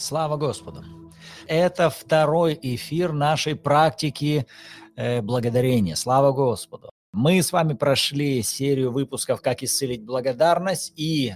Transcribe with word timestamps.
Слава 0.00 0.38
Господу! 0.38 0.82
Это 1.46 1.90
второй 1.90 2.58
эфир 2.62 3.12
нашей 3.12 3.54
практики 3.54 4.46
э, 4.96 5.20
благодарения. 5.20 5.94
Слава 5.94 6.32
Господу! 6.32 6.90
Мы 7.12 7.42
с 7.42 7.52
вами 7.52 7.74
прошли 7.74 8.42
серию 8.42 8.92
выпусков 8.92 9.42
«Как 9.42 9.62
исцелить 9.62 10.04
благодарность» 10.04 10.94
и 10.96 11.34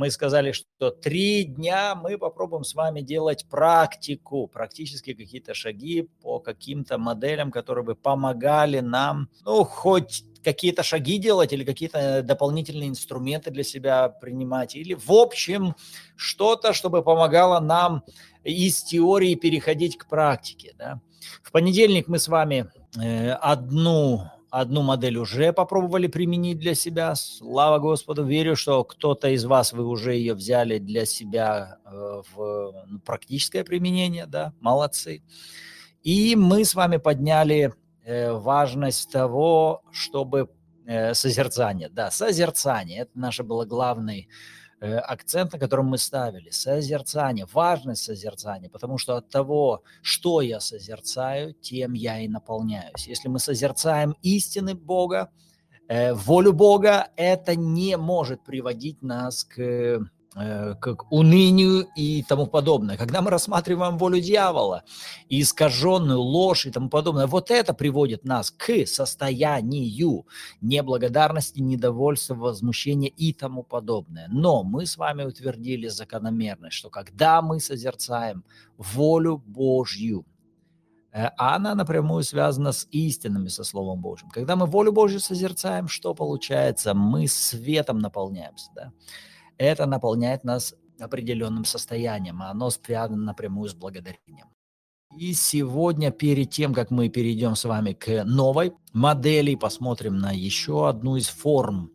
мы 0.00 0.10
сказали, 0.10 0.52
что 0.52 0.90
три 0.90 1.44
дня 1.44 1.94
мы 1.94 2.16
попробуем 2.16 2.64
с 2.64 2.74
вами 2.74 3.02
делать 3.02 3.46
практику, 3.50 4.46
практически 4.46 5.12
какие-то 5.12 5.52
шаги 5.52 6.08
по 6.22 6.40
каким-то 6.40 6.96
моделям, 6.96 7.50
которые 7.50 7.84
бы 7.84 7.94
помогали 7.94 8.80
нам, 8.80 9.28
ну, 9.44 9.62
хоть 9.62 10.24
какие-то 10.42 10.82
шаги 10.82 11.18
делать 11.18 11.52
или 11.52 11.64
какие-то 11.64 12.22
дополнительные 12.22 12.88
инструменты 12.88 13.50
для 13.50 13.62
себя 13.62 14.08
принимать, 14.08 14.74
или 14.74 14.94
в 14.94 15.12
общем 15.12 15.74
что-то, 16.16 16.72
чтобы 16.72 17.02
помогало 17.02 17.60
нам 17.60 18.02
из 18.42 18.82
теории 18.82 19.34
переходить 19.34 19.98
к 19.98 20.08
практике. 20.08 20.74
Да? 20.78 21.02
В 21.42 21.52
понедельник 21.52 22.08
мы 22.08 22.18
с 22.18 22.28
вами 22.28 22.70
э, 22.98 23.32
одну 23.32 24.30
одну 24.50 24.82
модель 24.82 25.16
уже 25.16 25.52
попробовали 25.52 26.06
применить 26.06 26.58
для 26.58 26.74
себя. 26.74 27.14
Слава 27.14 27.78
Господу, 27.78 28.24
верю, 28.24 28.56
что 28.56 28.84
кто-то 28.84 29.28
из 29.28 29.44
вас, 29.44 29.72
вы 29.72 29.86
уже 29.86 30.14
ее 30.14 30.34
взяли 30.34 30.78
для 30.78 31.06
себя 31.06 31.78
э, 31.84 32.22
в 32.32 32.84
ну, 32.86 32.98
практическое 33.00 33.64
применение, 33.64 34.26
да, 34.26 34.52
молодцы. 34.60 35.22
И 36.02 36.36
мы 36.36 36.64
с 36.64 36.74
вами 36.74 36.96
подняли 36.96 37.72
э, 38.04 38.32
важность 38.32 39.10
того, 39.10 39.82
чтобы 39.90 40.50
э, 40.86 41.14
созерцание, 41.14 41.88
да, 41.88 42.10
созерцание, 42.10 43.00
это 43.00 43.10
наше 43.14 43.42
было 43.42 43.64
главный 43.64 44.28
Э, 44.28 44.59
акцент, 44.80 45.52
на 45.52 45.58
котором 45.58 45.86
мы 45.86 45.98
ставили. 45.98 46.50
Созерцание, 46.50 47.46
важность 47.52 48.02
созерцания, 48.02 48.70
потому 48.70 48.98
что 48.98 49.16
от 49.16 49.28
того, 49.28 49.82
что 50.02 50.40
я 50.40 50.60
созерцаю, 50.60 51.54
тем 51.54 51.92
я 51.92 52.20
и 52.20 52.28
наполняюсь. 52.28 53.06
Если 53.06 53.28
мы 53.28 53.38
созерцаем 53.38 54.16
истины 54.22 54.74
Бога, 54.74 55.30
э, 55.88 56.14
волю 56.14 56.52
Бога, 56.52 57.08
это 57.16 57.56
не 57.56 57.96
может 57.96 58.42
приводить 58.42 59.02
нас 59.02 59.44
к 59.44 60.00
Э, 60.36 60.76
к 60.80 61.10
унынию 61.10 61.88
и 61.96 62.22
тому 62.22 62.46
подобное. 62.46 62.96
Когда 62.96 63.20
мы 63.20 63.32
рассматриваем 63.32 63.98
волю 63.98 64.20
дьявола, 64.20 64.84
искаженную 65.28 66.20
ложь 66.20 66.66
и 66.66 66.70
тому 66.70 66.88
подобное, 66.88 67.26
вот 67.26 67.50
это 67.50 67.74
приводит 67.74 68.24
нас 68.24 68.52
к 68.52 68.86
состоянию 68.86 70.24
неблагодарности, 70.60 71.58
недовольства, 71.58 72.36
возмущения 72.36 73.08
и 73.08 73.32
тому 73.32 73.64
подобное. 73.64 74.28
Но 74.30 74.62
мы 74.62 74.86
с 74.86 74.96
вами 74.96 75.24
утвердили 75.24 75.88
закономерность, 75.88 76.76
что 76.76 76.90
когда 76.90 77.42
мы 77.42 77.58
созерцаем 77.58 78.44
волю 78.78 79.42
Божью, 79.44 80.24
э, 81.10 81.24
а 81.38 81.56
она 81.56 81.74
напрямую 81.74 82.22
связана 82.22 82.70
с 82.70 82.86
истинами, 82.92 83.48
со 83.48 83.64
Словом 83.64 84.00
Божьим. 84.00 84.28
Когда 84.30 84.54
мы 84.54 84.66
волю 84.66 84.92
Божью 84.92 85.18
созерцаем, 85.18 85.88
что 85.88 86.14
получается? 86.14 86.94
Мы 86.94 87.26
светом 87.26 87.98
наполняемся. 87.98 88.70
Да? 88.76 88.92
Это 89.60 89.84
наполняет 89.84 90.42
нас 90.42 90.74
определенным 90.98 91.64
состоянием, 91.64 92.42
а 92.42 92.50
оно 92.50 92.70
связано 92.70 93.18
напрямую 93.18 93.68
с 93.68 93.74
благодарением. 93.74 94.48
И 95.18 95.34
сегодня, 95.34 96.10
перед 96.10 96.50
тем, 96.50 96.72
как 96.72 96.90
мы 96.90 97.08
перейдем 97.08 97.56
с 97.56 97.64
вами 97.64 97.92
к 97.92 98.24
новой 98.24 98.72
модели, 98.92 99.54
посмотрим 99.56 100.18
на 100.18 100.30
еще 100.32 100.88
одну 100.88 101.16
из 101.16 101.28
форм, 101.28 101.90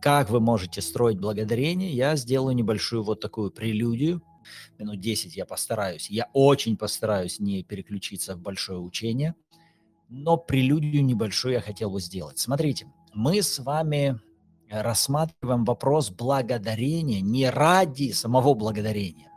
как 0.00 0.30
вы 0.30 0.38
можете 0.38 0.80
строить 0.80 1.18
благодарение, 1.18 1.90
я 1.90 2.14
сделаю 2.14 2.54
небольшую 2.54 3.02
вот 3.02 3.20
такую 3.20 3.50
прелюдию. 3.50 4.22
Минут 4.78 5.00
10 5.00 5.36
я 5.36 5.44
постараюсь. 5.44 6.08
Я 6.10 6.28
очень 6.32 6.76
постараюсь 6.76 7.40
не 7.40 7.64
переключиться 7.64 8.36
в 8.36 8.40
большое 8.40 8.78
учение, 8.78 9.34
но 10.08 10.36
прелюдию 10.36 11.04
небольшую 11.04 11.54
я 11.54 11.60
хотел 11.60 11.90
бы 11.90 12.00
сделать. 12.00 12.38
Смотрите, 12.38 12.86
мы 13.12 13.42
с 13.42 13.58
вами 13.58 14.20
рассматриваем 14.70 15.64
вопрос 15.64 16.10
благодарения 16.10 17.20
не 17.20 17.48
ради 17.50 18.12
самого 18.12 18.54
благодарения. 18.54 19.30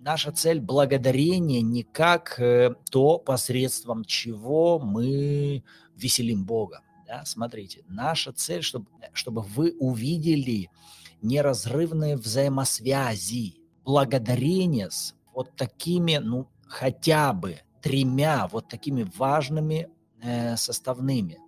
Наша 0.00 0.32
цель 0.32 0.60
благодарения 0.60 1.60
не 1.60 1.82
как 1.82 2.38
э, 2.38 2.74
то, 2.90 3.18
посредством 3.18 4.04
чего 4.04 4.78
мы 4.78 5.64
веселим 5.96 6.44
Бога. 6.44 6.82
Да? 7.06 7.24
Смотрите, 7.24 7.84
наша 7.88 8.32
цель, 8.32 8.62
чтобы, 8.62 8.86
чтобы 9.12 9.42
вы 9.42 9.74
увидели 9.78 10.70
неразрывные 11.20 12.16
взаимосвязи, 12.16 13.56
благодарение 13.84 14.90
с 14.90 15.14
вот 15.34 15.54
такими, 15.56 16.18
ну, 16.18 16.46
хотя 16.66 17.32
бы 17.32 17.58
тремя 17.82 18.48
вот 18.52 18.68
такими 18.68 19.06
важными 19.16 19.88
э, 20.22 20.56
составными– 20.56 21.38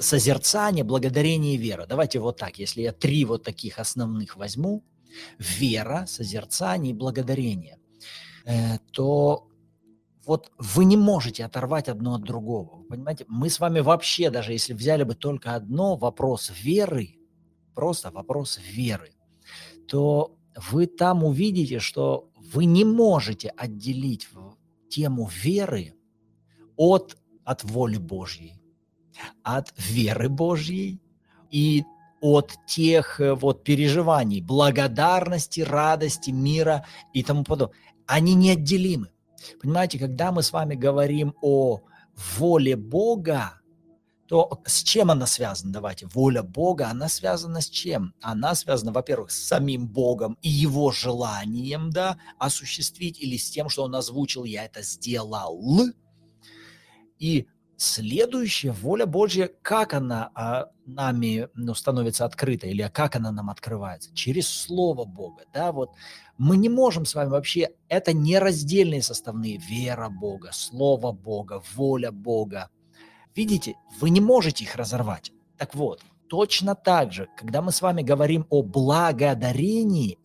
созерцание, 0.00 0.84
благодарение 0.84 1.54
и 1.54 1.58
вера. 1.58 1.86
Давайте 1.86 2.18
вот 2.18 2.38
так, 2.38 2.58
если 2.58 2.82
я 2.82 2.92
три 2.92 3.24
вот 3.24 3.42
таких 3.42 3.78
основных 3.78 4.36
возьму, 4.36 4.84
вера, 5.38 6.06
созерцание 6.06 6.92
и 6.92 6.96
благодарение, 6.96 7.78
э, 8.44 8.78
то 8.90 9.48
вот 10.26 10.50
вы 10.58 10.84
не 10.84 10.96
можете 10.96 11.44
оторвать 11.44 11.88
одно 11.88 12.14
от 12.14 12.22
другого. 12.22 12.82
Понимаете, 12.84 13.24
мы 13.28 13.50
с 13.50 13.60
вами 13.60 13.80
вообще, 13.80 14.30
даже 14.30 14.52
если 14.52 14.72
взяли 14.72 15.04
бы 15.04 15.14
только 15.14 15.54
одно, 15.54 15.96
вопрос 15.96 16.50
веры, 16.62 17.18
просто 17.74 18.10
вопрос 18.10 18.58
веры, 18.58 19.12
то 19.86 20.36
вы 20.70 20.86
там 20.86 21.24
увидите, 21.24 21.78
что 21.78 22.30
вы 22.52 22.64
не 22.64 22.84
можете 22.84 23.48
отделить 23.50 24.28
тему 24.88 25.28
веры 25.42 25.94
от, 26.76 27.16
от 27.44 27.64
воли 27.64 27.98
Божьей 27.98 28.63
от 29.42 29.72
веры 29.76 30.28
Божьей 30.28 31.00
и 31.50 31.84
от 32.20 32.54
тех 32.66 33.20
э, 33.20 33.34
вот 33.34 33.64
переживаний, 33.64 34.40
благодарности, 34.40 35.60
радости, 35.60 36.30
мира 36.30 36.86
и 37.12 37.22
тому 37.22 37.44
подобное. 37.44 37.76
Они 38.06 38.34
неотделимы. 38.34 39.10
Понимаете, 39.60 39.98
когда 39.98 40.32
мы 40.32 40.42
с 40.42 40.52
вами 40.52 40.74
говорим 40.74 41.34
о 41.42 41.80
воле 42.38 42.76
Бога, 42.76 43.60
то 44.26 44.62
с 44.64 44.82
чем 44.82 45.10
она 45.10 45.26
связана? 45.26 45.72
Давайте, 45.72 46.06
воля 46.06 46.42
Бога, 46.42 46.88
она 46.88 47.08
связана 47.08 47.60
с 47.60 47.68
чем? 47.68 48.14
Она 48.22 48.54
связана, 48.54 48.92
во-первых, 48.92 49.30
с 49.30 49.46
самим 49.46 49.86
Богом 49.86 50.38
и 50.40 50.48
его 50.48 50.92
желанием, 50.92 51.90
да, 51.90 52.16
осуществить, 52.38 53.20
или 53.20 53.36
с 53.36 53.50
тем, 53.50 53.68
что 53.68 53.84
он 53.84 53.94
озвучил, 53.94 54.44
я 54.44 54.64
это 54.64 54.82
сделал. 54.82 55.82
И 57.18 57.46
Следующая 57.76 58.70
воля 58.70 59.04
Божья, 59.04 59.50
как 59.62 59.94
она 59.94 60.30
а, 60.34 60.66
нами 60.86 61.48
ну, 61.54 61.74
становится 61.74 62.24
открыта 62.24 62.68
или 62.68 62.88
как 62.92 63.16
она 63.16 63.32
нам 63.32 63.50
открывается? 63.50 64.14
Через 64.14 64.48
Слово 64.48 65.04
Бога. 65.04 65.44
Да, 65.52 65.72
вот 65.72 65.90
мы 66.38 66.56
не 66.56 66.68
можем 66.68 67.04
с 67.04 67.14
вами 67.14 67.30
вообще, 67.30 67.70
это 67.88 68.12
нераздельные 68.12 69.02
составные. 69.02 69.58
Вера 69.58 70.08
Бога, 70.08 70.50
Слово 70.52 71.12
Бога, 71.12 71.62
воля 71.74 72.12
Бога. 72.12 72.70
Видите, 73.34 73.74
вы 74.00 74.10
не 74.10 74.20
можете 74.20 74.64
их 74.64 74.76
разорвать. 74.76 75.32
Так 75.58 75.74
вот, 75.74 76.00
точно 76.28 76.74
так 76.74 77.12
же, 77.12 77.28
когда 77.36 77.60
мы 77.60 77.72
с 77.72 77.82
вами 77.82 78.02
говорим 78.02 78.46
о 78.50 78.62
благодарении, 78.62 80.18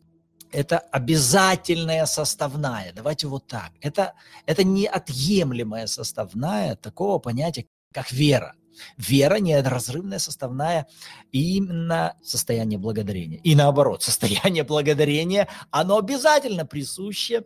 это 0.51 0.79
обязательная 0.79 2.05
составная. 2.05 2.91
Давайте 2.93 3.27
вот 3.27 3.47
так. 3.47 3.71
Это, 3.81 4.13
это 4.45 4.63
неотъемлемая 4.63 5.87
составная 5.87 6.75
такого 6.75 7.19
понятия, 7.19 7.65
как 7.93 8.11
вера. 8.11 8.55
Вера– 8.97 9.35
неразрывная 9.39 10.19
составная 10.19 10.87
именно 11.31 12.15
состояние 12.23 12.79
благодарения. 12.79 13.39
И 13.39 13.55
наоборот, 13.55 14.03
состояние 14.03 14.63
благодарения, 14.63 15.47
оно 15.69 15.97
обязательно 15.97 16.65
присуще 16.65 17.43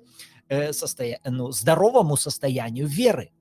э, 0.47 0.73
состоя... 0.73 1.19
ну, 1.25 1.51
здоровому 1.51 2.17
состоянию 2.17 2.87
веры. 2.87 3.31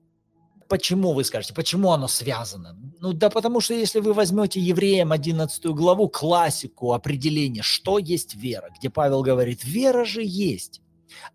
Почему, 0.67 1.13
вы 1.13 1.23
скажете, 1.23 1.53
почему 1.53 1.91
оно 1.91 2.07
связано? 2.07 2.77
Ну 2.99 3.13
да 3.13 3.29
потому 3.29 3.59
что 3.59 3.73
если 3.73 3.99
вы 3.99 4.13
возьмете 4.13 4.59
евреям 4.59 5.11
11 5.11 5.65
главу, 5.67 6.09
классику 6.09 6.93
определения, 6.93 7.61
что 7.61 7.97
есть 7.99 8.35
вера, 8.35 8.69
где 8.77 8.89
Павел 8.89 9.23
говорит, 9.23 9.63
вера 9.63 10.05
же 10.05 10.21
есть 10.23 10.81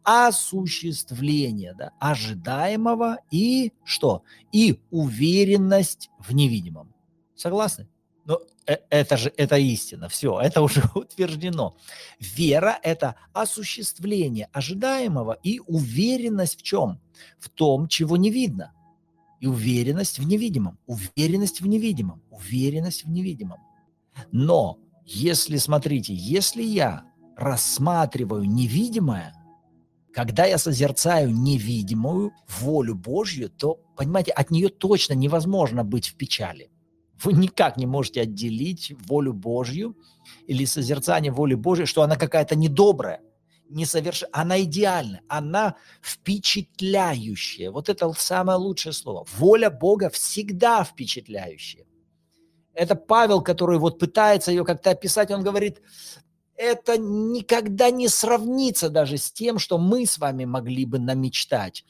осуществление 0.02 1.74
да, 1.74 1.92
ожидаемого 2.00 3.18
и 3.30 3.72
что? 3.84 4.22
И 4.52 4.80
уверенность 4.90 6.10
в 6.18 6.34
невидимом. 6.34 6.94
Согласны? 7.36 7.88
Ну, 8.24 8.40
э, 8.66 8.78
это 8.90 9.16
же 9.16 9.32
это 9.36 9.56
истина, 9.56 10.08
все, 10.08 10.40
это 10.40 10.62
уже 10.62 10.82
утверждено. 10.94 11.76
Вера– 12.18 12.78
это 12.82 13.14
осуществление 13.32 14.48
ожидаемого 14.52 15.38
и 15.42 15.60
уверенность 15.66 16.58
в 16.58 16.62
чем? 16.62 17.00
В 17.38 17.48
том, 17.48 17.88
чего 17.88 18.16
не 18.16 18.30
видно 18.30 18.72
и 19.40 19.46
уверенность 19.46 20.18
в 20.18 20.26
невидимом, 20.26 20.78
уверенность 20.86 21.60
в 21.60 21.66
невидимом, 21.66 22.22
уверенность 22.30 23.04
в 23.04 23.10
невидимом. 23.10 23.58
Но 24.32 24.78
если, 25.04 25.56
смотрите, 25.58 26.14
если 26.14 26.62
я 26.62 27.04
рассматриваю 27.36 28.44
невидимое, 28.44 29.34
Когда 30.12 30.46
я 30.46 30.58
созерцаю 30.58 31.30
невидимую 31.30 32.32
волю 32.60 32.94
Божью, 32.96 33.50
то, 33.50 33.78
понимаете, 33.96 34.32
от 34.32 34.50
нее 34.50 34.68
точно 34.68 35.14
невозможно 35.14 35.84
быть 35.84 36.08
в 36.08 36.16
печали. 36.16 36.70
Вы 37.22 37.34
никак 37.34 37.76
не 37.76 37.86
можете 37.86 38.22
отделить 38.22 38.92
волю 39.06 39.32
Божью 39.32 39.96
или 40.48 40.64
созерцание 40.64 41.30
воли 41.30 41.54
Божьей, 41.54 41.86
что 41.86 42.02
она 42.02 42.16
какая-то 42.16 42.56
недобрая, 42.56 43.20
несоверш... 43.68 44.24
она 44.32 44.62
идеальна, 44.62 45.20
она 45.28 45.76
впечатляющая. 46.02 47.70
Вот 47.70 47.88
это 47.88 48.12
самое 48.12 48.58
лучшее 48.58 48.92
слово. 48.92 49.26
Воля 49.36 49.70
Бога 49.70 50.10
всегда 50.10 50.84
впечатляющая. 50.84 51.84
Это 52.74 52.94
Павел, 52.94 53.42
который 53.42 53.78
вот 53.78 53.98
пытается 53.98 54.50
ее 54.52 54.64
как-то 54.64 54.90
описать, 54.90 55.30
он 55.30 55.42
говорит, 55.42 55.80
это 56.56 56.98
никогда 56.98 57.90
не 57.90 58.08
сравнится 58.08 58.90
даже 58.90 59.16
с 59.16 59.32
тем, 59.32 59.58
что 59.58 59.78
мы 59.78 60.06
с 60.06 60.18
вами 60.18 60.44
могли 60.44 60.84
бы 60.84 60.98
намечтать. 60.98 61.84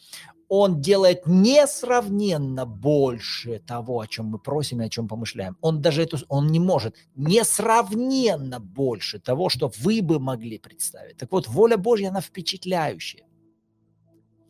Он 0.49 0.81
делает 0.81 1.27
несравненно 1.27 2.65
больше 2.65 3.59
того, 3.59 4.01
о 4.01 4.07
чем 4.07 4.27
мы 4.27 4.39
просим 4.39 4.81
и 4.81 4.87
о 4.87 4.89
чем 4.89 5.07
помышляем. 5.07 5.57
Он 5.61 5.83
даже 5.83 6.03
эту, 6.03 6.19
он 6.29 6.47
не 6.47 6.59
может 6.59 6.97
несравненно 7.15 8.59
больше 8.59 9.19
того, 9.19 9.51
что 9.51 9.71
вы 9.79 10.01
бы 10.01 10.19
могли 10.19 10.59
представить. 10.59 11.19
Так 11.19 11.33
вот, 11.33 11.49
воля 11.49 11.77
Божья, 11.77 12.09
она 12.09 12.21
впечатляющая. 12.21 13.25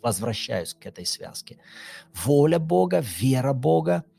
Возвращаюсь 0.00 0.74
к 0.74 0.86
этой 0.86 1.04
связке. 1.04 1.58
Воля 2.14 2.60
Бога, 2.60 3.00
вера 3.00 3.52
Бога– 3.52 4.04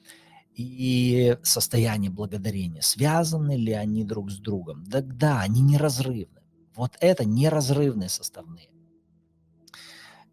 и 0.60 1.38
состояние 1.42 2.12
благодарения, 2.12 2.82
связаны 2.82 3.56
ли 3.56 3.72
они 3.72 4.04
друг 4.04 4.30
с 4.30 4.40
другом? 4.40 4.84
Да, 4.86 5.02
да, 5.02 5.40
они 5.40 5.62
неразрывны. 5.62 6.42
Вот 6.76 6.98
это 7.00 7.24
неразрывные 7.24 8.10
составные. 8.10 8.68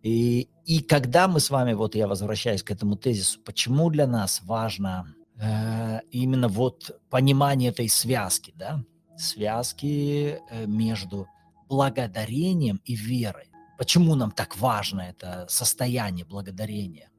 И, 0.06 0.48
и 0.64 0.80
когда 0.80 1.26
мы 1.26 1.40
с 1.40 1.50
вами, 1.50 1.72
вот 1.72 1.94
я 1.96 2.06
возвращаюсь 2.06 2.62
к 2.62 2.70
этому 2.70 2.96
тезису, 2.96 3.40
почему 3.40 3.90
для 3.90 4.06
нас 4.06 4.40
важно 4.44 5.14
э, 5.40 6.00
именно 6.12 6.48
вот 6.48 7.00
понимание 7.10 7.70
этой 7.70 7.88
связки, 7.88 8.52
да, 8.56 8.84
связки 9.16 10.38
э, 10.50 10.66
между 10.66 11.26
благодарением 11.68 12.80
и 12.84 12.94
верой. 12.94 13.50
Почему 13.78 14.14
нам 14.14 14.30
так 14.30 14.56
важно 14.56 15.00
это 15.00 15.46
состояние 15.48 16.24
благодарения? 16.24 17.10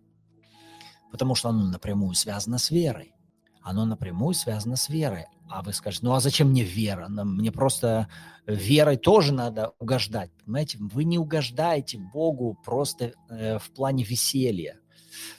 потому 1.12 1.36
что 1.36 1.50
оно 1.50 1.66
напрямую 1.66 2.13
связано 2.13 2.57
с 2.57 2.72
верой. 2.72 3.13
Оно 3.62 3.86
напрямую 3.86 4.33
связано 4.33 4.75
с 4.75 4.90
верой. 4.90 5.25
А 5.50 5.62
вы 5.62 5.74
скажете, 5.74 6.06
ну 6.06 6.14
а 6.14 6.20
зачем 6.20 6.50
мне 6.50 6.64
вера? 6.64 7.08
Мне 7.08 7.52
просто 7.52 8.08
верой 8.46 8.98
тоже 8.98 9.34
надо 9.34 9.74
угождать. 9.80 10.32
Понимаете, 10.44 10.78
вы 10.80 11.04
не 11.04 11.18
угождаете 11.18 11.98
Богу 11.98 12.58
просто 12.66 13.14
э, 13.30 13.58
в 13.60 13.72
плане 13.72 14.04
веселья. 14.04 14.80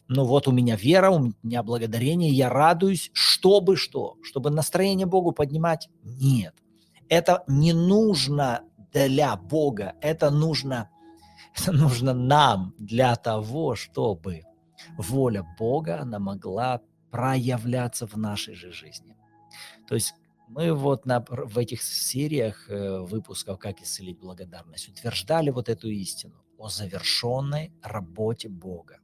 Ну 0.09 0.25
вот 0.25 0.49
у 0.49 0.53
меня 0.53 0.77
вера, 0.77 1.11
у 1.11 1.33
меня 1.43 1.63
благодарение, 1.63 2.31
я 2.31 2.49
радуюсь, 2.49 3.11
чтобы 3.13 3.77
что? 3.77 4.17
Чтобы 4.23 4.51
настроение 4.51 5.07
Богу 5.07 5.33
поднимать? 5.33 5.89
Нет. 6.03 6.55
Это 7.09 7.45
не 7.47 7.73
нужно 7.73 8.63
для 8.93 9.37
Бога, 9.37 9.95
это 10.01 10.31
нужно, 10.31 10.91
это 11.57 11.73
нужно 11.73 12.15
нам 12.15 12.75
для 12.79 13.15
того, 13.17 13.77
чтобы 13.77 14.43
воля 14.97 15.47
Бога, 15.59 16.01
она 16.01 16.19
могла 16.19 16.81
проявляться 17.11 18.07
в 18.07 18.17
нашей 18.17 18.55
же 18.55 18.73
жизни. 18.73 19.18
То 19.89 19.95
есть 19.95 20.15
мы 20.49 20.73
вот 20.75 21.07
на, 21.07 21.25
в 21.29 21.59
этих 21.59 21.83
сериях 21.83 22.69
э, 22.69 23.01
выпусков 23.01 23.59
«Как 23.59 23.81
исцелить 23.81 24.19
благодарность» 24.19 24.89
утверждали 24.89 25.51
вот 25.51 25.69
эту 25.69 25.89
истину 25.89 26.45
о 26.59 26.69
завершенной 26.69 27.73
работе 27.83 28.49
Бога. 28.49 28.99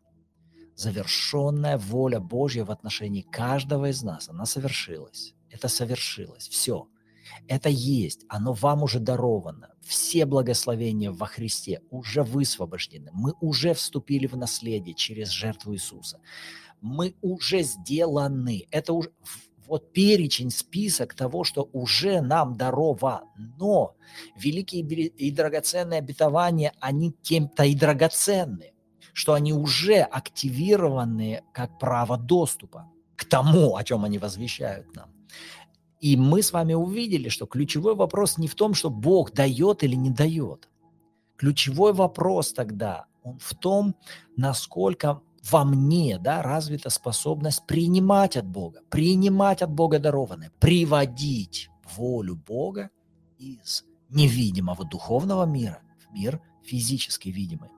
Завершенная 0.75 1.79
воля 1.79 2.21
Божья 2.21 2.65
в 2.65 2.71
отношении 2.71 3.23
каждого 3.23 3.91
из 3.91 4.03
нас, 4.03 4.29
она 4.29 4.45
совершилась. 4.45 5.35
Это 5.51 5.69
совершилось. 5.69 6.49
Все. 6.49 6.89
Это 7.49 7.71
есть, 7.71 8.27
оно 8.29 8.53
вам 8.53 8.83
уже 8.83 8.99
даровано. 9.01 9.71
Все 9.83 10.27
благословения 10.27 11.11
во 11.11 11.27
Христе 11.27 11.81
уже 11.91 12.23
высвобождены. 12.23 13.11
Мы 13.15 13.33
уже 13.41 13.73
вступили 13.73 14.27
в 14.27 14.37
наследие 14.37 14.95
через 14.95 15.29
жертву 15.29 15.75
Иисуса. 15.75 16.21
Мы 16.81 17.15
уже 17.23 17.63
сделаны. 17.63 18.67
Это 18.71 18.93
уже 18.93 19.11
вот 19.67 19.93
перечень, 19.93 20.51
список 20.51 21.15
того, 21.15 21.45
что 21.45 21.69
уже 21.73 22.21
нам 22.21 22.57
даровано. 22.57 23.25
Но 23.59 23.97
великие 24.37 24.83
и 24.83 25.31
драгоценные 25.31 25.99
обетования, 25.99 26.73
они 26.81 27.15
тем-то 27.23 27.65
и 27.65 27.75
драгоценны, 27.75 28.73
что 29.13 29.33
они 29.35 29.53
уже 29.53 30.01
активированы 30.01 31.43
как 31.53 31.79
право 31.79 32.17
доступа 32.17 32.91
к 33.17 33.25
тому, 33.25 33.77
о 33.77 33.85
чем 33.85 34.05
они 34.05 34.19
возвещают 34.19 34.95
нам. 34.95 35.11
И 36.01 36.17
мы 36.17 36.43
с 36.43 36.53
вами 36.53 36.75
увидели, 36.75 37.29
что 37.29 37.47
ключевой 37.47 37.95
вопрос 37.95 38.37
не 38.37 38.49
в 38.49 38.55
том, 38.55 38.75
что 38.75 38.91
Бог 38.91 39.33
дает 39.33 39.83
или 39.83 39.95
не 39.95 40.11
дает. 40.11 40.69
Ключевой 41.37 41.93
вопрос 41.93 42.53
тогда 42.53 43.07
он 43.25 43.39
в 43.39 43.55
том, 43.55 43.97
насколько 44.37 45.21
во 45.51 45.65
мне 45.65 46.19
да, 46.19 46.43
развита 46.43 46.91
способность 46.91 47.67
принимать 47.67 48.37
от 48.37 48.47
Бога, 48.47 48.81
принимать 48.89 49.63
от 49.63 49.71
Бога 49.71 49.99
дарованное, 49.99 50.51
приводить 50.59 51.71
волю 51.97 52.37
Бога 52.37 52.91
из 53.39 53.85
невидимого 54.09 54.85
духовного 54.85 55.45
мира 55.45 55.81
в 55.99 56.15
мир 56.15 56.41
физически 56.63 57.29
видимый. 57.29 57.71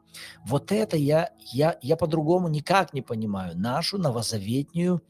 Вот 0.44 0.72
это 0.72 0.96
я, 0.96 1.30
я, 1.52 1.76
я 1.82 1.96
по-другому 1.96 2.48
никак 2.48 2.94
не 2.94 3.02
понимаю 3.02 3.58
нашу 3.58 3.98
новозаветнюю 3.98 5.02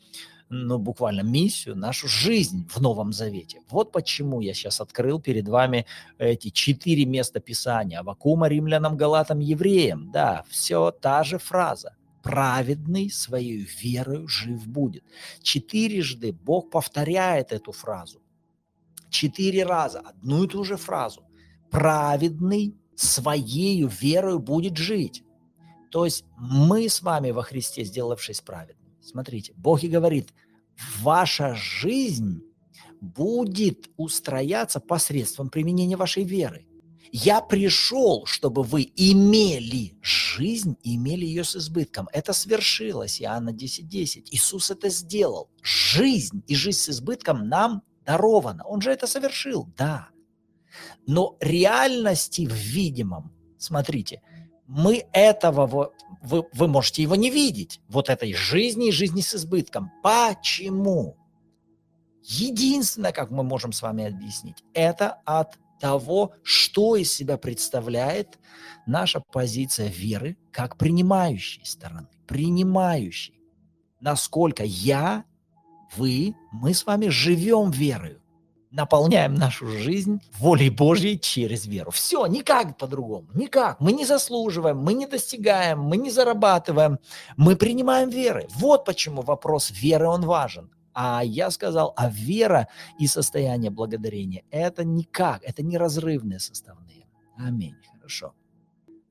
ну, 0.48 0.78
буквально 0.78 1.22
миссию, 1.22 1.76
нашу 1.76 2.08
жизнь 2.08 2.68
в 2.68 2.80
Новом 2.80 3.12
Завете. 3.12 3.60
Вот 3.68 3.90
почему 3.90 4.40
я 4.40 4.54
сейчас 4.54 4.80
открыл 4.80 5.20
перед 5.20 5.48
вами 5.48 5.86
эти 6.18 6.50
четыре 6.50 7.04
места 7.04 7.40
Писания. 7.40 8.00
Авакума, 8.00 8.48
римлянам, 8.48 8.96
галатам, 8.96 9.40
евреям. 9.40 10.10
Да, 10.12 10.44
все 10.48 10.92
та 10.92 11.24
же 11.24 11.38
фраза. 11.38 11.95
Праведный 12.26 13.10
своей 13.10 13.58
верою 13.58 14.26
жив 14.28 14.66
будет. 14.66 15.04
Четырежды 15.42 16.32
Бог 16.32 16.70
повторяет 16.70 17.52
эту 17.52 17.72
фразу. 17.72 18.20
Четыре 19.10 19.64
раза 19.64 20.00
одну 20.00 20.44
и 20.44 20.48
ту 20.48 20.64
же 20.64 20.76
фразу. 20.76 21.22
Праведный 21.70 22.76
своей 22.96 23.86
верою 23.86 24.40
будет 24.40 24.76
жить. 24.76 25.22
То 25.90 26.04
есть 26.04 26.24
мы 26.36 26.88
с 26.88 27.00
вами 27.02 27.30
во 27.30 27.42
Христе, 27.42 27.84
сделавшись 27.84 28.40
праведными, 28.40 28.86
Смотрите, 29.06 29.52
Бог 29.56 29.84
и 29.84 29.88
говорит, 29.88 30.34
ваша 31.00 31.54
жизнь 31.54 32.42
будет 33.00 33.88
устрояться 33.96 34.80
посредством 34.80 35.48
применения 35.48 35.96
вашей 35.96 36.24
веры. 36.24 36.66
Я 37.12 37.40
пришел, 37.40 38.26
чтобы 38.26 38.62
вы 38.62 38.90
имели 38.96 39.96
жизнь 40.02 40.76
имели 40.82 41.24
ее 41.24 41.44
с 41.44 41.56
избытком. 41.56 42.08
Это 42.12 42.32
свершилось, 42.32 43.20
Иоанна 43.22 43.50
10.10. 43.50 43.82
10. 43.82 44.34
Иисус 44.34 44.70
это 44.70 44.88
сделал. 44.88 45.50
Жизнь 45.62 46.42
и 46.46 46.54
жизнь 46.54 46.78
с 46.78 46.88
избытком 46.90 47.48
нам 47.48 47.82
дарована. 48.04 48.64
Он 48.64 48.80
же 48.80 48.90
это 48.90 49.06
совершил, 49.06 49.68
да. 49.76 50.08
Но 51.06 51.36
реальности 51.40 52.46
в 52.46 52.52
видимом, 52.52 53.32
смотрите, 53.58 54.22
мы 54.66 55.06
этого 55.12 55.92
вы, 56.22 56.44
вы 56.52 56.68
можете 56.68 57.02
его 57.02 57.14
не 57.14 57.30
видеть, 57.30 57.80
вот 57.88 58.08
этой 58.10 58.32
жизни 58.34 58.88
и 58.88 58.92
жизни 58.92 59.20
с 59.20 59.34
избытком. 59.34 59.92
Почему? 60.02 61.16
Единственное, 62.22 63.12
как 63.12 63.30
мы 63.30 63.44
можем 63.44 63.72
с 63.72 63.82
вами 63.82 64.06
объяснить, 64.06 64.64
это 64.74 65.20
от 65.24 65.58
того, 65.80 66.32
что 66.42 66.96
из 66.96 67.12
себя 67.12 67.36
представляет 67.36 68.38
наша 68.86 69.20
позиция 69.20 69.88
веры 69.88 70.36
как 70.52 70.76
принимающей 70.76 71.64
стороны, 71.64 72.08
принимающей. 72.26 73.34
Насколько 74.00 74.64
я, 74.64 75.24
вы, 75.96 76.34
мы 76.52 76.74
с 76.74 76.86
вами 76.86 77.08
живем 77.08 77.70
верою 77.70 78.20
наполняем 78.76 79.34
нашу 79.34 79.66
жизнь 79.66 80.20
волей 80.38 80.70
Божьей 80.70 81.18
через 81.18 81.66
веру. 81.66 81.90
Все, 81.90 82.26
никак 82.26 82.76
по-другому, 82.76 83.28
никак. 83.34 83.80
Мы 83.80 83.92
не 83.92 84.04
заслуживаем, 84.04 84.78
мы 84.78 84.92
не 84.94 85.06
достигаем, 85.06 85.80
мы 85.80 85.96
не 85.96 86.10
зарабатываем, 86.10 86.98
мы 87.36 87.56
принимаем 87.56 88.10
веры. 88.10 88.46
Вот 88.56 88.84
почему 88.84 89.22
вопрос 89.22 89.70
веры, 89.70 90.06
он 90.06 90.26
важен. 90.26 90.70
А 90.98 91.22
я 91.22 91.50
сказал, 91.50 91.92
а 91.94 92.08
вера 92.08 92.68
и 92.98 93.06
состояние 93.06 93.70
благодарения– 93.70 94.44
это 94.50 94.82
никак, 94.82 95.44
это 95.44 95.62
неразрывные 95.62 96.38
составные. 96.38 97.06
Аминь. 97.36 97.76
Хорошо. 97.98 98.32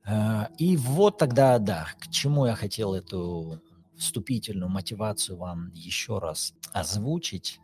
А, 0.04 0.50
и 0.58 0.76
вот 0.76 1.18
тогда, 1.18 1.60
да, 1.60 1.86
к 2.00 2.10
чему 2.10 2.46
я 2.46 2.56
хотел 2.56 2.92
эту 2.92 3.62
вступительную 3.96 4.68
мотивацию 4.68 5.38
вам 5.38 5.70
еще 5.74 6.18
раз 6.18 6.54
озвучить. 6.72 7.60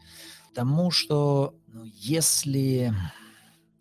Тому, 0.55 0.93
что 0.93 1.57
ну, 1.67 1.83
если, 1.85 2.95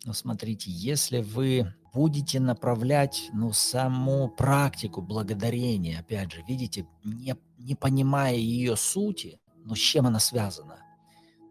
ну, 0.04 0.12
смотрите, 0.12 0.72
если 0.72 1.20
вы 1.20 1.72
будете 1.94 2.40
направлять 2.40 3.30
ну, 3.32 3.52
саму 3.52 4.28
практику 4.28 5.02
благодарения, 5.02 6.00
опять 6.00 6.32
же, 6.32 6.42
видите, 6.48 6.84
не, 7.04 7.36
не 7.58 7.76
понимая 7.76 8.34
ее 8.34 8.74
сути, 8.74 9.38
но 9.64 9.74
с 9.74 9.78
чем 9.78 10.06
она 10.06 10.18
связана, 10.18 10.78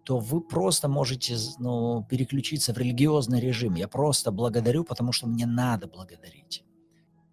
то 0.03 0.17
вы 0.17 0.41
просто 0.41 0.87
можете 0.87 1.37
ну, 1.59 2.05
переключиться 2.09 2.73
в 2.73 2.77
религиозный 2.77 3.39
режим. 3.39 3.75
Я 3.75 3.87
просто 3.87 4.31
благодарю, 4.31 4.83
потому 4.83 5.11
что 5.11 5.27
мне 5.27 5.45
надо 5.45 5.87
благодарить. 5.87 6.63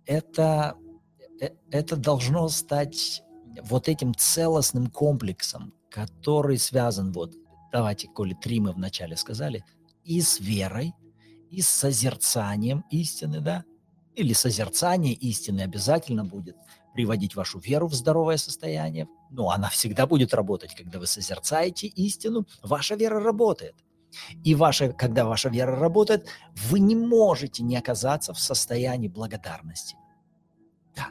Это, 0.04 0.76
э, 1.40 1.50
это 1.70 1.96
должно 1.96 2.48
стать 2.48 3.22
вот 3.62 3.88
этим 3.88 4.14
целостным 4.14 4.88
комплексом, 4.88 5.72
который 5.90 6.58
связан, 6.58 7.12
вот, 7.12 7.34
давайте, 7.72 8.08
коли 8.08 8.34
три 8.34 8.60
мы 8.60 8.72
вначале 8.72 9.16
сказали, 9.16 9.64
и 10.04 10.20
с 10.20 10.40
верой, 10.40 10.94
и 11.50 11.62
с 11.62 11.68
созерцанием 11.68 12.84
истины, 12.90 13.40
да, 13.40 13.64
или 14.14 14.32
созерцание 14.32 15.14
истины 15.14 15.62
обязательно 15.62 16.24
будет 16.24 16.56
приводить 16.92 17.36
вашу 17.36 17.58
веру 17.58 17.86
в 17.86 17.94
здоровое 17.94 18.36
состояние. 18.36 19.08
Ну, 19.30 19.50
она 19.50 19.68
всегда 19.68 20.06
будет 20.06 20.34
работать, 20.34 20.74
когда 20.74 20.98
вы 20.98 21.06
созерцаете 21.06 21.86
истину, 21.86 22.46
ваша 22.62 22.94
вера 22.94 23.20
работает. 23.20 23.74
И 24.42 24.54
ваша, 24.54 24.92
когда 24.92 25.24
ваша 25.24 25.50
вера 25.50 25.76
работает, 25.76 26.26
вы 26.70 26.78
не 26.80 26.96
можете 26.96 27.62
не 27.62 27.76
оказаться 27.76 28.32
в 28.32 28.40
состоянии 28.40 29.08
благодарности. 29.08 29.96
Да. 30.96 31.08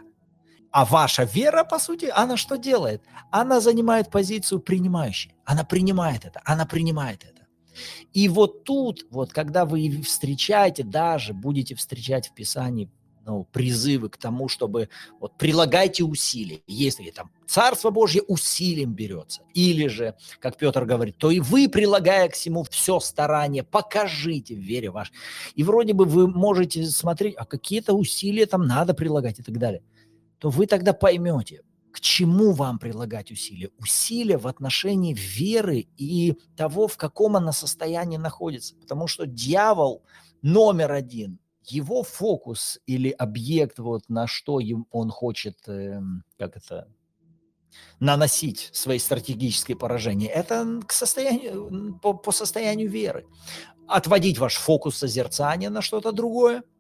А 0.71 0.85
ваша 0.85 1.23
вера, 1.23 1.63
по 1.63 1.79
сути, 1.79 2.11
она 2.13 2.37
что 2.37 2.57
делает? 2.57 3.03
Она 3.31 3.59
занимает 3.59 4.09
позицию 4.09 4.61
принимающей. 4.61 5.35
Она 5.45 5.63
принимает 5.63 6.25
это, 6.25 6.41
она 6.43 6.65
принимает 6.65 7.23
это. 7.23 7.37
И 8.13 8.27
вот 8.29 8.63
тут, 8.63 9.05
вот 9.11 9.31
когда 9.31 9.65
вы 9.65 10.01
встречаете, 10.01 10.83
даже 10.83 11.33
будете 11.33 11.75
встречать 11.75 12.29
в 12.29 12.33
Писании 12.33 12.89
ну, 13.27 13.43
призывы 13.51 14.09
к 14.09 14.17
тому, 14.17 14.47
чтобы 14.47 14.89
вот 15.19 15.37
прилагайте 15.37 16.05
усилия. 16.05 16.61
Если 16.65 17.11
там 17.11 17.29
Царство 17.45 17.89
Божье 17.89 18.21
усилием 18.21 18.93
берется, 18.93 19.41
или 19.53 19.87
же, 19.87 20.15
как 20.39 20.57
Петр 20.57 20.85
говорит, 20.85 21.17
то 21.17 21.29
и 21.29 21.41
вы, 21.41 21.67
прилагая 21.67 22.29
к 22.29 22.33
всему 22.33 22.63
все 22.63 23.01
старание, 23.01 23.63
покажите 23.63 24.55
в 24.55 24.59
вере 24.59 24.91
ваш. 24.91 25.11
И 25.55 25.63
вроде 25.63 25.93
бы 25.93 26.05
вы 26.05 26.27
можете 26.27 26.85
смотреть, 26.85 27.35
а 27.37 27.45
какие-то 27.45 27.93
усилия 27.93 28.45
там 28.45 28.65
надо 28.65 28.93
прилагать 28.93 29.39
и 29.39 29.43
так 29.43 29.57
далее. 29.57 29.83
То 30.39 30.49
вы 30.49 30.65
тогда 30.65 30.93
поймете, 30.93 31.63
к 31.91 31.99
чему 31.99 32.53
вам 32.53 32.79
прилагать 32.79 33.31
усилия? 33.31 33.71
Усилия 33.77 34.37
в 34.37 34.47
отношении 34.47 35.13
веры 35.13 35.87
и 35.97 36.37
того, 36.55 36.87
в 36.87 36.95
каком 36.95 37.35
она 37.35 37.51
состоянии 37.51 38.17
находится. 38.17 38.75
Потому 38.75 39.07
что 39.07 39.25
дьявол 39.25 40.03
номер 40.41 40.93
один, 40.93 41.39
его 41.71 42.03
фокус 42.03 42.79
или 42.85 43.09
объект, 43.09 43.79
вот 43.79 44.09
на 44.09 44.27
что 44.27 44.59
он 44.91 45.09
хочет, 45.09 45.57
э, 45.67 46.01
как 46.37 46.57
это, 46.57 46.87
наносить 47.99 48.69
свои 48.73 48.99
стратегические 48.99 49.77
поражения, 49.77 50.29
это 50.29 50.81
к 50.87 50.91
состоянию, 50.91 51.99
по, 52.01 52.13
по 52.13 52.31
состоянию 52.31 52.89
веры. 52.89 53.25
Отводить 53.87 54.37
ваш 54.39 54.55
фокус 54.55 54.97
созерцания 54.97 55.69
на 55.69 55.81
что-то 55.81 56.11
другое– 56.11 56.63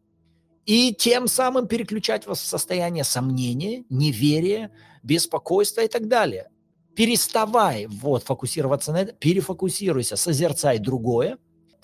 и 0.67 0.93
тем 0.93 1.29
самым 1.29 1.65
переключать 1.65 2.27
вас 2.27 2.41
в 2.41 2.45
состояние 2.45 3.05
сомнения, 3.05 3.85
неверия, 3.89 4.69
беспокойства 5.01 5.79
и 5.79 5.87
так 5.87 6.09
далее. 6.09 6.49
Переставай 6.93 7.87
вот 7.87 8.23
фокусироваться 8.23 8.91
на 8.91 8.97
это, 8.97 9.13
перефокусируйся, 9.13 10.17
созерцай 10.17 10.77
другое. 10.79 11.37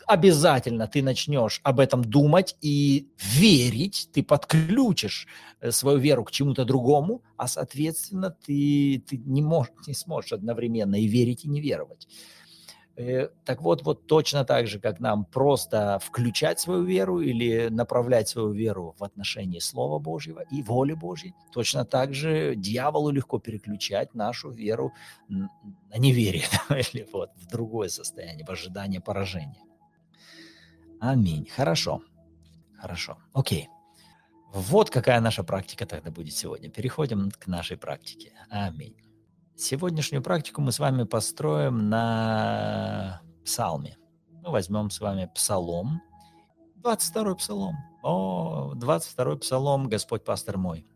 Обязательно 0.07 0.87
ты 0.87 1.01
начнешь 1.01 1.61
об 1.63 1.79
этом 1.79 2.03
думать 2.03 2.55
и 2.61 3.07
верить, 3.17 4.09
ты 4.13 4.23
подключишь 4.23 5.27
э, 5.61 5.71
свою 5.71 5.97
веру 5.97 6.23
к 6.23 6.31
чему-то 6.31 6.65
другому, 6.65 7.23
а 7.37 7.47
соответственно 7.47 8.29
ты, 8.31 9.03
ты 9.07 9.17
не, 9.17 9.41
можешь, 9.41 9.73
не 9.87 9.93
сможешь 9.93 10.33
одновременно 10.33 10.95
и 10.95 11.07
верить, 11.07 11.45
и 11.45 11.49
не 11.49 11.61
веровать. 11.61 12.07
Э, 12.95 13.29
так 13.43 13.61
вот, 13.61 13.83
вот 13.83 14.05
точно 14.05 14.45
так 14.45 14.67
же, 14.67 14.79
как 14.79 14.99
нам 14.99 15.25
просто 15.25 15.99
включать 16.03 16.59
свою 16.59 16.83
веру 16.83 17.21
или 17.21 17.69
направлять 17.69 18.29
свою 18.29 18.51
веру 18.51 18.95
в 18.99 19.03
отношении 19.03 19.59
Слова 19.59 19.97
Божьего 19.97 20.41
и 20.51 20.61
воли 20.61 20.93
Божьей, 20.93 21.33
точно 21.51 21.85
так 21.85 22.13
же 22.13 22.55
дьяволу 22.55 23.09
легко 23.09 23.39
переключать 23.39 24.13
нашу 24.13 24.51
веру 24.51 24.93
на 25.27 25.97
неверие 25.97 26.45
или 26.69 27.07
вот 27.11 27.31
в 27.35 27.47
другое 27.47 27.89
состояние, 27.89 28.45
в 28.45 28.51
ожидании 28.51 28.99
поражения. 28.99 29.72
Аминь. 31.03 31.49
Хорошо. 31.53 32.01
Хорошо. 32.79 33.17
Окей. 33.33 33.67
Вот 34.53 34.89
какая 34.89 35.19
наша 35.19 35.43
практика 35.43 35.85
тогда 35.85 36.11
будет 36.11 36.33
сегодня. 36.33 36.69
Переходим 36.69 37.29
к 37.29 37.47
нашей 37.47 37.75
практике. 37.75 38.31
Аминь. 38.49 38.95
Сегодняшнюю 39.57 40.23
практику 40.23 40.61
мы 40.61 40.71
с 40.71 40.79
вами 40.79 41.03
построим 41.03 41.89
на 41.89 43.21
псалме. 43.43 43.97
Мы 44.29 44.49
возьмем 44.49 44.89
с 44.89 45.01
вами 45.01 45.29
псалом, 45.35 46.01
22-й 46.81 47.35
псалом. 47.35 47.75
О, 48.01 48.73
22-й 48.73 49.39
псалом, 49.39 49.89
Господь 49.89 50.23
пастор 50.23 50.57
мой. 50.57 50.87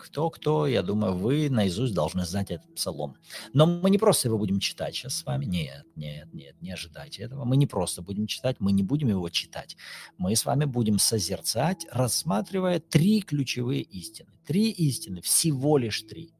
Кто-кто, 0.00 0.66
я 0.66 0.82
думаю, 0.82 1.14
вы 1.14 1.50
наизусть 1.50 1.92
должны 1.92 2.24
знать 2.24 2.50
этот 2.50 2.74
псалом. 2.74 3.16
Но 3.52 3.66
мы 3.66 3.90
не 3.90 3.98
просто 3.98 4.28
его 4.28 4.38
будем 4.38 4.58
читать 4.58 4.94
сейчас 4.94 5.16
с 5.16 5.26
вами. 5.26 5.44
Нет, 5.44 5.84
нет, 5.94 6.32
нет, 6.32 6.56
не 6.62 6.72
ожидайте 6.72 7.22
этого. 7.22 7.44
Мы 7.44 7.58
не 7.58 7.66
просто 7.66 8.00
будем 8.00 8.26
читать, 8.26 8.56
мы 8.60 8.72
не 8.72 8.82
будем 8.82 9.08
его 9.08 9.28
читать. 9.28 9.76
Мы 10.16 10.34
с 10.34 10.46
вами 10.46 10.64
будем 10.64 10.98
созерцать, 10.98 11.86
рассматривая 11.92 12.80
три 12.80 13.20
ключевые 13.20 13.82
истины. 13.82 14.30
Три 14.46 14.70
истины, 14.70 15.20
всего 15.20 15.76
лишь 15.76 16.00
три. 16.02 16.32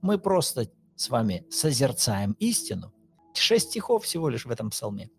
Мы 0.00 0.18
просто 0.18 0.70
с 0.94 1.10
вами 1.10 1.44
созерцаем 1.50 2.36
истину. 2.38 2.92
Шесть 3.34 3.70
стихов 3.70 4.04
всего 4.04 4.28
лишь 4.28 4.46
в 4.46 4.50
этом 4.50 4.70
псалме. 4.70 5.10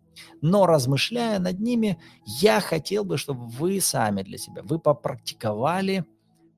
Но 0.42 0.66
размышляя 0.66 1.40
над 1.40 1.60
ними, 1.60 2.00
я 2.26 2.62
хотел 2.62 3.04
бы, 3.04 3.18
чтобы 3.18 3.46
вы 3.48 3.82
сами 3.82 4.24
для 4.24 4.38
себя, 4.38 4.64
вы 4.64 4.80
попрактиковали 4.80 6.06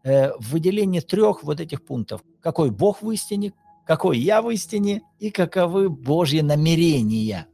э, 0.03 0.31
выделение 0.39 1.01
трех 1.01 1.43
вот 1.43 1.59
этих 1.59 1.83
пунктов. 1.85 2.21
Какой 2.41 2.71
Бог 2.71 3.01
в 3.01 3.11
истине, 3.11 3.53
какой 3.85 4.19
я 4.19 4.41
в 4.41 4.49
истине 4.49 5.01
и 5.19 5.31
каковы 5.31 5.89
Божьи 5.89 6.41
намерения 6.41 7.47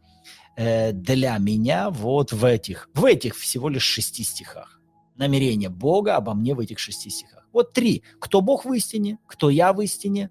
э, 0.55 0.91
для 0.91 1.37
меня 1.37 1.89
вот 1.89 2.31
в 2.31 2.45
этих, 2.45 2.89
в 2.93 3.05
этих 3.05 3.35
всего 3.35 3.69
лишь 3.69 3.83
шести 3.83 4.23
стихах. 4.23 4.81
Намерение 5.15 5.69
Бога 5.69 6.15
обо 6.15 6.33
мне 6.33 6.53
в 6.53 6.59
этих 6.59 6.79
шести 6.79 7.09
стихах. 7.09 7.47
Вот 7.51 7.73
три. 7.73 8.03
Кто 8.19 8.41
Бог 8.41 8.65
в 8.65 8.73
истине, 8.73 9.17
кто 9.25 9.49
я 9.49 9.73
в 9.73 9.81
истине, 9.81 10.29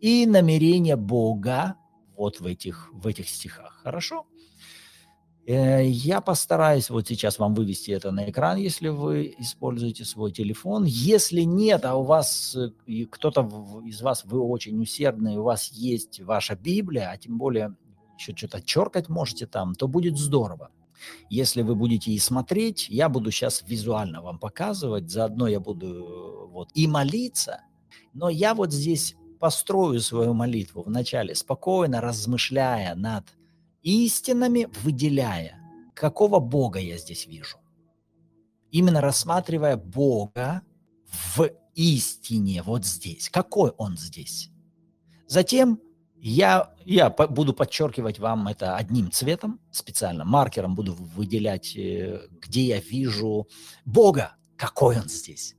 и 0.00 0.26
намерение 0.26 0.96
Бога 0.96 1.76
вот 2.16 2.40
в 2.40 2.46
этих, 2.46 2.90
в 2.92 3.06
этих 3.06 3.28
стихах. 3.28 3.80
Хорошо? 3.82 4.26
Э, 5.44 5.84
я 5.84 6.20
постараюсь 6.20 6.88
вот 6.90 7.08
сейчас 7.08 7.38
вам 7.38 7.54
вывести 7.54 7.90
это 7.90 8.12
на 8.12 8.30
экран, 8.30 8.56
если 8.58 8.88
вы 8.88 9.34
используете 9.38 10.04
свой 10.04 10.30
телефон. 10.30 10.84
Если 10.84 11.42
нет, 11.42 11.84
а 11.84 11.96
у 11.96 12.04
вас 12.04 12.56
э, 12.56 13.06
кто-то 13.10 13.82
из 13.84 14.02
вас, 14.02 14.24
вы 14.24 14.40
очень 14.40 14.80
усердный, 14.80 15.36
у 15.36 15.42
вас 15.42 15.72
есть 15.72 16.20
ваша 16.20 16.54
Библия, 16.54 17.10
а 17.10 17.16
тем 17.16 17.38
более 17.38 17.74
еще 18.16 18.36
что-то 18.36 18.62
черкать 18.62 19.08
можете 19.08 19.46
там, 19.46 19.74
то 19.74 19.88
будет 19.88 20.16
здорово. 20.16 20.70
Если 21.28 21.62
вы 21.62 21.74
будете 21.74 22.12
и 22.12 22.18
смотреть, 22.20 22.86
я 22.88 23.08
буду 23.08 23.32
сейчас 23.32 23.64
визуально 23.66 24.22
вам 24.22 24.38
показывать, 24.38 25.10
заодно 25.10 25.48
я 25.48 25.58
буду 25.58 25.86
э, 25.88 26.46
вот 26.52 26.70
и 26.74 26.86
молиться, 26.86 27.62
но 28.14 28.28
я 28.28 28.54
вот 28.54 28.72
здесь 28.72 29.16
построю 29.40 30.00
свою 30.00 30.34
молитву 30.34 30.84
вначале 30.84 31.34
спокойно 31.34 32.00
размышляя 32.00 32.94
над 32.94 33.24
истинами, 33.82 34.68
выделяя, 34.82 35.58
какого 35.94 36.40
Бога 36.40 36.78
я 36.78 36.98
здесь 36.98 37.26
вижу. 37.26 37.58
Именно 38.70 39.00
рассматривая 39.00 39.76
Бога 39.76 40.62
в 41.36 41.50
истине 41.74 42.62
вот 42.62 42.86
здесь. 42.86 43.28
Какой 43.28 43.70
Он 43.70 43.96
здесь? 43.96 44.50
Затем 45.26 45.80
я, 46.16 46.72
я 46.84 47.10
буду 47.10 47.52
подчеркивать 47.52 48.18
вам 48.18 48.48
это 48.48 48.76
одним 48.76 49.10
цветом, 49.10 49.60
специально 49.70 50.24
маркером 50.24 50.74
буду 50.74 50.94
выделять, 50.94 51.76
э, 51.76 52.28
где 52.40 52.62
я 52.62 52.80
вижу 52.80 53.48
Бога, 53.84 54.36
какой 54.56 54.98
Он 54.98 55.08
здесь. 55.08 55.56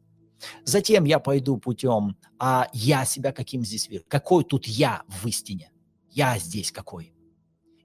Затем 0.63 1.03
я 1.05 1.19
пойду 1.19 1.57
путем, 1.57 2.17
а 2.39 2.69
я 2.73 3.05
себя 3.05 3.31
каким 3.31 3.63
здесь 3.65 3.89
вижу? 3.89 4.05
Какой 4.07 4.43
тут 4.43 4.65
я 4.65 5.03
в 5.07 5.27
истине? 5.27 5.71
Я 6.09 6.37
здесь 6.37 6.71
какой? 6.71 7.12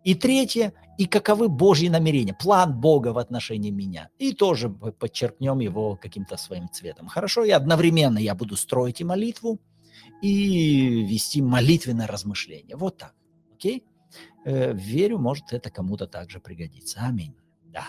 И 0.09 0.15
третье, 0.15 0.73
и 0.97 1.05
каковы 1.05 1.51
Божьи 1.51 1.89
намерения, 1.89 2.33
план 2.33 2.81
Бога 2.81 3.09
в 3.09 3.19
отношении 3.19 3.71
меня. 3.71 4.09
И 4.17 4.33
тоже 4.33 4.71
подчеркнем 4.71 5.59
его 5.59 5.97
каким-то 5.97 6.39
своим 6.39 6.71
цветом. 6.71 7.09
Хорошо, 7.09 7.45
и 7.45 7.51
одновременно 7.51 8.17
я 8.17 8.35
буду 8.35 8.57
строить 8.57 9.03
и 9.03 9.05
молитву, 9.05 9.61
и 10.23 11.05
вести 11.05 11.43
молитвенное 11.43 12.07
размышление. 12.07 12.75
Вот 12.79 12.97
так. 12.97 13.15
Окей? 13.53 13.85
Э, 14.47 14.73
верю, 14.73 15.19
может, 15.19 15.53
это 15.53 15.71
кому-то 15.71 16.07
также 16.07 16.41
пригодится. 16.41 17.01
Аминь. 17.03 17.37
Да. 17.67 17.89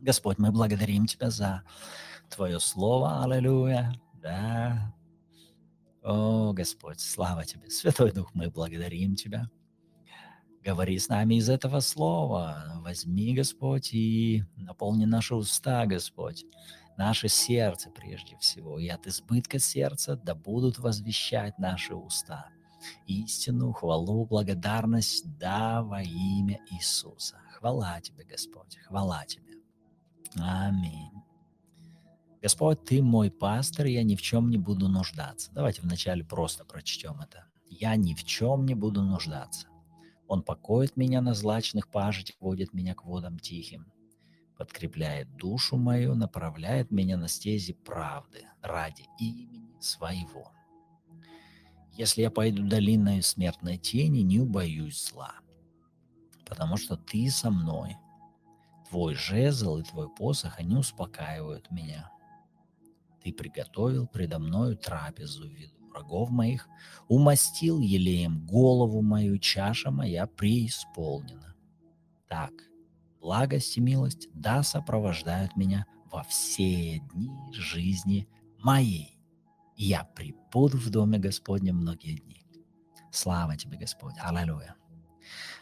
Господь, 0.00 0.38
мы 0.38 0.52
благодарим 0.52 1.06
Тебя 1.06 1.30
за 1.30 1.64
Твое 2.30 2.60
Слово, 2.60 3.24
аллилуйя, 3.24 3.92
да. 4.22 4.94
О, 6.04 6.52
Господь, 6.52 7.00
слава 7.00 7.44
Тебе. 7.44 7.68
Святой 7.70 8.12
Дух, 8.12 8.30
мы 8.34 8.50
благодарим 8.50 9.16
Тебя. 9.16 9.50
Говори 10.68 10.98
с 10.98 11.08
нами 11.08 11.36
из 11.36 11.48
этого 11.48 11.80
слова. 11.80 12.74
Возьми, 12.84 13.32
Господь, 13.34 13.94
и 13.94 14.44
наполни 14.54 15.06
наши 15.06 15.34
уста, 15.34 15.86
Господь, 15.86 16.44
наше 16.98 17.28
сердце 17.28 17.88
прежде 17.88 18.36
всего. 18.36 18.78
И 18.78 18.86
от 18.88 19.06
избытка 19.06 19.58
сердца 19.58 20.14
да 20.14 20.34
будут 20.34 20.76
возвещать 20.78 21.58
наши 21.58 21.94
уста. 21.94 22.50
Истину, 23.06 23.72
хвалу, 23.72 24.26
благодарность, 24.26 25.38
да, 25.38 25.82
во 25.82 26.02
имя 26.02 26.60
Иисуса. 26.70 27.38
Хвала 27.54 27.98
Тебе, 28.02 28.24
Господь, 28.24 28.76
хвала 28.86 29.24
Тебе. 29.24 29.54
Аминь. 30.36 31.22
Господь, 32.42 32.84
Ты 32.84 33.02
мой 33.02 33.30
пастор, 33.30 33.86
я 33.86 34.02
ни 34.02 34.16
в 34.16 34.20
чем 34.20 34.50
не 34.50 34.58
буду 34.58 34.88
нуждаться. 34.88 35.50
Давайте 35.54 35.80
вначале 35.80 36.24
просто 36.24 36.66
прочтем 36.66 37.18
это. 37.22 37.46
Я 37.70 37.96
ни 37.96 38.12
в 38.12 38.22
чем 38.22 38.66
не 38.66 38.74
буду 38.74 39.02
нуждаться. 39.02 39.67
Он 40.28 40.42
покоит 40.42 40.96
меня 40.98 41.22
на 41.22 41.32
злачных 41.32 41.88
пажитях, 41.88 42.36
водит 42.40 42.74
меня 42.74 42.94
к 42.94 43.04
водам 43.06 43.38
тихим, 43.38 43.90
подкрепляет 44.58 45.34
душу 45.36 45.78
мою, 45.78 46.14
направляет 46.14 46.90
меня 46.90 47.16
на 47.16 47.28
стези 47.28 47.72
правды 47.72 48.44
ради 48.60 49.06
имени 49.18 49.74
своего. 49.80 50.52
Если 51.92 52.20
я 52.20 52.30
пойду 52.30 52.62
долиной 52.62 53.22
смертной 53.22 53.78
тени, 53.78 54.20
не 54.20 54.38
убоюсь 54.38 55.08
зла, 55.08 55.34
потому 56.46 56.76
что 56.76 56.96
ты 56.96 57.30
со 57.30 57.50
мной. 57.50 57.96
Твой 58.90 59.14
жезл 59.14 59.78
и 59.78 59.82
твой 59.82 60.08
посох, 60.08 60.58
они 60.58 60.76
успокаивают 60.76 61.70
меня. 61.70 62.10
Ты 63.22 63.32
приготовил 63.32 64.06
предо 64.06 64.38
мною 64.38 64.76
трапезу 64.76 65.48
в 65.48 65.52
виду 65.52 65.77
врагов 65.98 66.30
моих, 66.30 66.68
умастил 67.08 67.80
елеем 67.80 68.46
голову 68.46 69.02
мою, 69.02 69.38
чаша 69.38 69.90
моя 69.90 70.26
преисполнена. 70.26 71.54
Так, 72.28 72.52
благость 73.20 73.76
и 73.76 73.80
милость 73.80 74.28
да 74.34 74.62
сопровождают 74.62 75.56
меня 75.56 75.86
во 76.10 76.22
все 76.22 77.00
дни 77.12 77.30
жизни 77.52 78.28
моей. 78.58 79.18
я 79.76 80.04
прибуду 80.04 80.76
в 80.76 80.90
доме 80.90 81.18
Господнем 81.18 81.76
многие 81.76 82.16
дни. 82.16 82.44
Слава 83.12 83.56
тебе, 83.56 83.78
Господь. 83.78 84.14
Аллилуйя. 84.18 84.74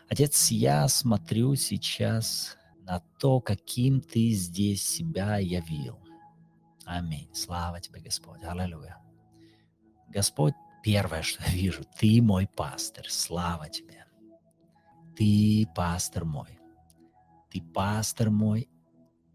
Отец, 0.09 0.51
я 0.51 0.89
смотрю 0.89 1.55
сейчас 1.55 2.57
на 2.79 3.01
то, 3.19 3.41
каким 3.41 4.01
ты 4.01 4.31
здесь 4.31 4.89
себя 4.89 5.39
явил. 5.39 5.99
Аминь. 6.87 7.29
Слава 7.35 7.81
тебе, 7.81 8.01
Господь. 8.01 8.43
Аллилуйя. 8.43 9.06
Господь, 10.09 10.55
первое, 10.83 11.23
что 11.23 11.43
я 11.45 11.53
вижу, 11.53 11.85
Ты 11.99 12.23
мой 12.23 12.47
пастор, 12.47 13.11
слава 13.11 13.69
Тебе. 13.69 14.05
Ты 15.17 15.67
пастор 15.75 16.25
мой. 16.25 16.59
Ты 17.51 17.63
пастор 17.63 18.31
мой, 18.31 18.69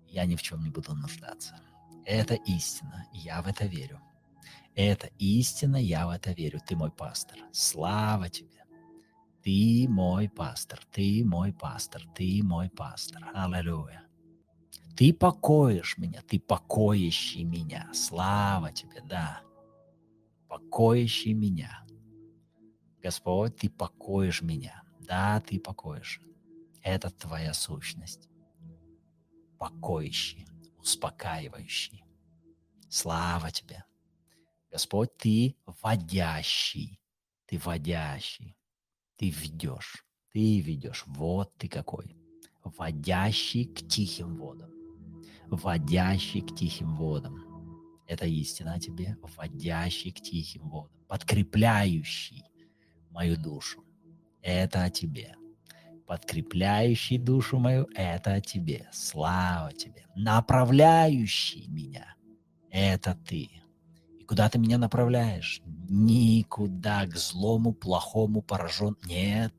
я 0.08 0.26
ни 0.26 0.36
в 0.36 0.42
чем 0.42 0.64
не 0.64 0.70
буду 0.70 0.94
нуждаться. 0.96 1.60
Это 2.06 2.36
истина, 2.36 3.08
я 3.14 3.42
в 3.42 3.48
это 3.48 3.66
верю. 3.66 4.00
Это 4.76 5.08
истина, 5.18 5.76
я 5.78 6.08
в 6.08 6.10
это 6.12 6.32
верю. 6.32 6.60
Ты 6.66 6.76
мой 6.76 6.92
пастор. 6.92 7.38
Слава 7.52 8.30
Тебе. 8.30 8.64
Ты 9.44 9.88
мой 9.90 10.30
пастор, 10.30 10.80
ты 10.92 11.24
мой 11.26 11.52
пастор, 11.52 12.04
ты 12.16 12.42
мой 12.44 12.70
пастор. 12.70 13.28
Аллилуйя. 13.34 14.04
Ты 14.96 15.14
покоишь 15.14 15.98
меня, 15.98 16.22
ты 16.22 16.40
покоящий 16.40 17.44
меня. 17.44 17.90
Слава 17.94 18.72
Тебе, 18.72 19.02
да 19.02 19.42
покоящий 20.52 21.34
меня. 21.34 21.86
Господь, 23.02 23.56
Ты 23.56 23.70
покоишь 23.70 24.42
меня. 24.42 24.84
Да, 25.00 25.40
Ты 25.40 25.62
покоишь. 25.62 26.20
Это 26.84 27.10
Твоя 27.10 27.54
сущность. 27.54 28.28
Покоящий, 29.58 30.46
успокаивающий. 30.78 32.04
Слава 32.90 33.50
Тебе. 33.50 33.86
Господь, 34.70 35.16
Ты 35.16 35.56
водящий. 35.82 37.00
Ты 37.46 37.58
водящий. 37.58 38.58
Ты 39.16 39.30
ведешь. 39.30 40.06
Ты 40.34 40.60
ведешь. 40.60 41.06
Вот 41.08 41.56
Ты 41.56 41.70
какой. 41.70 42.18
Водящий 42.62 43.68
к 43.68 43.88
тихим 43.88 44.36
водам. 44.36 44.72
Водящий 45.48 46.42
к 46.42 46.54
тихим 46.54 46.98
водам 46.98 47.51
это 48.12 48.26
истина 48.26 48.74
о 48.74 48.80
тебе, 48.80 49.18
вводящий 49.22 50.12
к 50.12 50.20
тихим 50.20 50.68
водам, 50.68 51.00
подкрепляющий 51.08 52.44
мою 53.10 53.38
душу. 53.38 53.86
Это 54.42 54.84
о 54.84 54.90
тебе. 54.90 55.36
Подкрепляющий 56.08 57.18
душу 57.18 57.58
мою, 57.58 57.88
это 57.96 58.34
о 58.34 58.42
тебе. 58.42 58.90
Слава 58.92 59.72
тебе. 59.72 60.06
Направляющий 60.14 61.68
меня, 61.68 62.16
это 62.70 63.16
ты. 63.16 63.50
И 64.20 64.26
куда 64.28 64.50
ты 64.50 64.60
меня 64.60 64.78
направляешь? 64.78 65.62
Никуда, 65.66 67.06
к 67.06 67.16
злому, 67.16 67.72
плохому, 67.72 68.42
поражен. 68.42 68.98
Нет, 69.06 69.54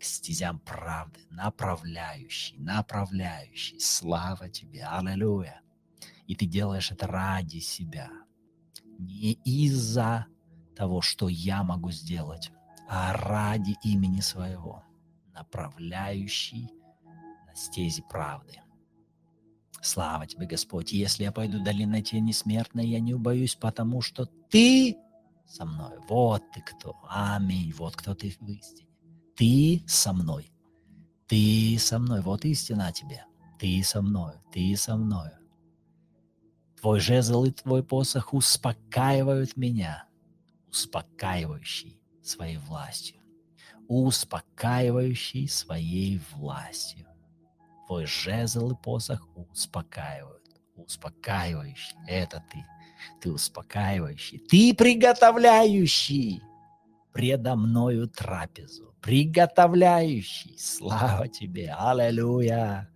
к 0.00 0.02
стезям 0.02 0.58
правды. 0.58 1.20
Направляющий, 1.30 2.58
направляющий. 2.58 3.78
Слава 3.78 4.48
тебе. 4.48 4.84
Аллилуйя. 4.84 5.63
И 6.26 6.34
ты 6.34 6.46
делаешь 6.46 6.90
это 6.90 7.06
ради 7.06 7.58
себя. 7.58 8.10
Не 8.98 9.32
из-за 9.44 10.26
того, 10.76 11.00
что 11.00 11.28
я 11.28 11.62
могу 11.62 11.90
сделать, 11.90 12.50
а 12.88 13.12
ради 13.12 13.76
имени 13.82 14.20
своего, 14.20 14.84
направляющий 15.32 16.70
на 17.46 17.54
стези 17.54 18.02
правды. 18.08 18.60
Слава 19.82 20.26
тебе, 20.26 20.46
Господь. 20.46 20.92
Если 20.92 21.24
я 21.24 21.32
пойду 21.32 21.62
долиной 21.62 22.02
тени 22.02 22.32
смертной, 22.32 22.86
я 22.86 23.00
не 23.00 23.12
убоюсь, 23.12 23.54
потому 23.54 24.00
что 24.00 24.24
ты 24.48 24.96
со 25.46 25.66
мной. 25.66 25.98
Вот 26.08 26.42
ты 26.52 26.62
кто. 26.62 26.96
Аминь. 27.08 27.72
Вот 27.76 27.94
кто 27.94 28.14
ты 28.14 28.30
в 28.40 28.48
истине. 28.48 28.88
Ты 29.36 29.82
со 29.86 30.12
мной. 30.12 30.50
Ты 31.26 31.76
со 31.78 31.98
мной. 31.98 32.22
Вот 32.22 32.44
истина 32.44 32.92
тебе. 32.92 33.24
Ты 33.58 33.82
со 33.84 34.00
мной. 34.00 34.34
Ты 34.52 34.74
со 34.76 34.96
мной. 34.96 35.30
Твой 36.84 37.00
жезл 37.00 37.44
и 37.44 37.50
твой 37.50 37.82
посох 37.82 38.34
успокаивают 38.34 39.56
меня, 39.56 40.04
успокаивающий 40.68 41.98
своей 42.22 42.58
властью, 42.58 43.22
успокаивающий 43.88 45.48
своей 45.48 46.20
властью. 46.32 47.06
Твой 47.86 48.04
жезл 48.04 48.72
и 48.72 48.76
посох 48.76 49.26
успокаивают, 49.50 50.42
успокаивающий. 50.76 51.96
Это 52.06 52.44
ты. 52.52 52.62
Ты 53.18 53.32
успокаивающий. 53.32 54.40
Ты 54.40 54.74
приготовляющий 54.74 56.42
предо 57.14 57.56
мною 57.56 58.10
трапезу. 58.10 58.94
Приготовляющий. 59.00 60.58
Слава 60.58 61.28
тебе. 61.28 61.74
Аллилуйя. 61.78 62.90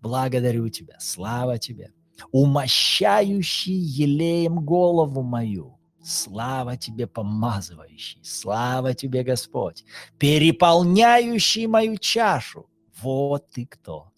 Благодарю 0.00 0.70
тебя. 0.70 0.96
Слава 0.98 1.58
тебе 1.58 1.92
умощающий 2.32 3.74
елеем 3.74 4.64
голову 4.64 5.22
мою. 5.22 5.78
Слава 6.02 6.76
тебе, 6.76 7.06
помазывающий, 7.06 8.18
слава 8.22 8.94
тебе, 8.94 9.22
Господь, 9.22 9.84
переполняющий 10.18 11.66
мою 11.66 11.96
чашу. 11.96 12.68
Вот 13.00 13.48
ты 13.50 13.66
кто. 13.66 14.10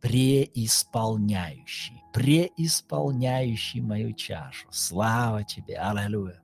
Преисполняющий, 0.00 2.00
преисполняющий 2.12 3.80
мою 3.80 4.12
чашу. 4.12 4.68
Слава 4.70 5.42
тебе, 5.44 5.78
аллилуйя. 5.78 6.42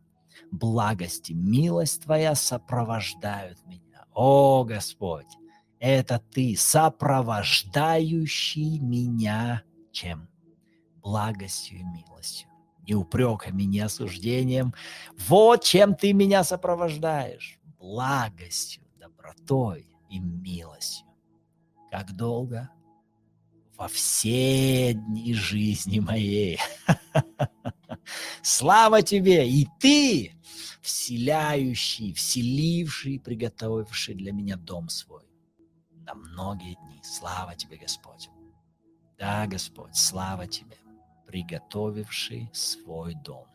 Благость 0.51 1.31
и 1.31 1.35
милость 1.35 2.03
твоя 2.03 2.35
сопровождают 2.35 3.65
меня. 3.67 4.05
О, 4.15 4.65
Господь, 4.65 5.29
это 5.79 6.19
ты, 6.19 6.57
сопровождающий 6.57 8.81
меня 8.81 9.63
чем? 9.93 10.30
Благостью 11.03 11.81
и 11.81 11.83
милостью, 11.83 12.49
не 12.87 12.95
упреками, 12.95 13.63
не 13.65 13.81
осуждением. 13.81 14.75
Вот 15.29 15.65
чем 15.65 15.95
ты 15.95 16.13
меня 16.13 16.45
сопровождаешь. 16.45 17.59
Благостью, 17.79 18.83
добротой 18.99 19.89
и 20.09 20.19
милостью. 20.19 21.07
Как 21.91 22.13
долго? 22.13 22.71
Во 23.77 23.89
все 23.89 24.93
дни 24.93 25.33
жизни 25.33 26.01
моей. 26.01 26.59
Слава 28.43 29.03
тебе! 29.03 29.49
И 29.49 29.67
ты, 29.79 30.35
вселяющий, 30.83 32.13
вселивший, 32.13 33.19
приготовивший 33.19 34.15
для 34.15 34.33
меня 34.33 34.57
дом 34.57 34.89
свой 34.91 35.31
на 36.05 36.15
многие 36.15 36.75
дни. 36.75 37.01
Слава 37.03 37.55
тебе, 37.55 37.77
Господь. 37.77 38.29
Да, 39.19 39.47
Господь, 39.47 39.97
слава 39.97 40.47
тебе 40.47 40.77
приготовивший 41.31 42.51
свой 42.53 43.15
дом. 43.15 43.47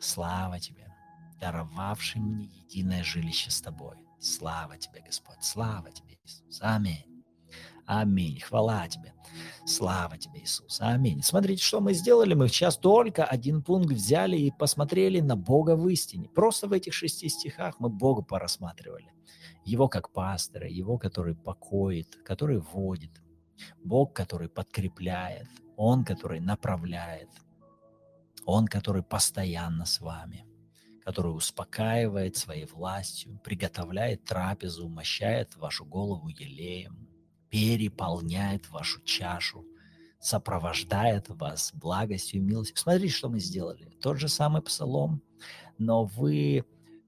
Слава 0.00 0.58
Тебе, 0.58 0.92
даровавший 1.40 2.20
мне 2.20 2.46
единое 2.46 3.04
жилище 3.04 3.52
с 3.52 3.60
Тобой. 3.60 3.96
Слава 4.18 4.76
Тебе, 4.76 5.02
Господь, 5.06 5.40
слава 5.40 5.92
Тебе, 5.92 6.18
Иисус. 6.24 6.58
Аминь. 6.60 7.24
Аминь. 7.86 8.40
Хвала 8.40 8.88
Тебе. 8.88 9.14
Слава 9.64 10.18
Тебе, 10.18 10.40
Иисус. 10.40 10.80
Аминь. 10.80 11.22
Смотрите, 11.22 11.62
что 11.62 11.80
мы 11.80 11.94
сделали. 11.94 12.34
Мы 12.34 12.48
сейчас 12.48 12.76
только 12.76 13.24
один 13.24 13.62
пункт 13.62 13.92
взяли 13.92 14.36
и 14.36 14.50
посмотрели 14.50 15.20
на 15.20 15.36
Бога 15.36 15.76
в 15.76 15.88
истине. 15.90 16.28
Просто 16.28 16.66
в 16.66 16.72
этих 16.72 16.92
шести 16.92 17.28
стихах 17.28 17.76
мы 17.78 17.88
Бога 17.88 18.22
порассматривали. 18.22 19.12
Его 19.64 19.88
как 19.88 20.10
пастора, 20.10 20.68
Его, 20.68 20.98
который 20.98 21.36
покоит, 21.36 22.16
который 22.24 22.58
водит. 22.58 23.22
Бог, 23.84 24.12
который 24.12 24.48
подкрепляет. 24.48 25.46
Он, 25.84 26.04
который 26.04 26.38
направляет. 26.38 27.28
Он, 28.46 28.68
который 28.68 29.02
постоянно 29.02 29.84
с 29.84 30.00
вами 30.00 30.46
который 31.04 31.34
успокаивает 31.34 32.36
своей 32.36 32.66
властью, 32.66 33.40
приготовляет 33.42 34.22
трапезу, 34.22 34.86
умощает 34.86 35.56
вашу 35.56 35.84
голову 35.84 36.28
елеем, 36.28 37.08
переполняет 37.50 38.70
вашу 38.70 39.00
чашу, 39.02 39.66
сопровождает 40.20 41.28
вас 41.28 41.72
благостью 41.74 42.38
и 42.38 42.44
милостью. 42.44 42.76
Смотрите, 42.76 43.12
что 43.12 43.28
мы 43.28 43.40
сделали. 43.40 43.90
Тот 44.00 44.18
же 44.18 44.28
самый 44.28 44.62
псалом, 44.62 45.20
но 45.76 46.04
вы 46.04 46.64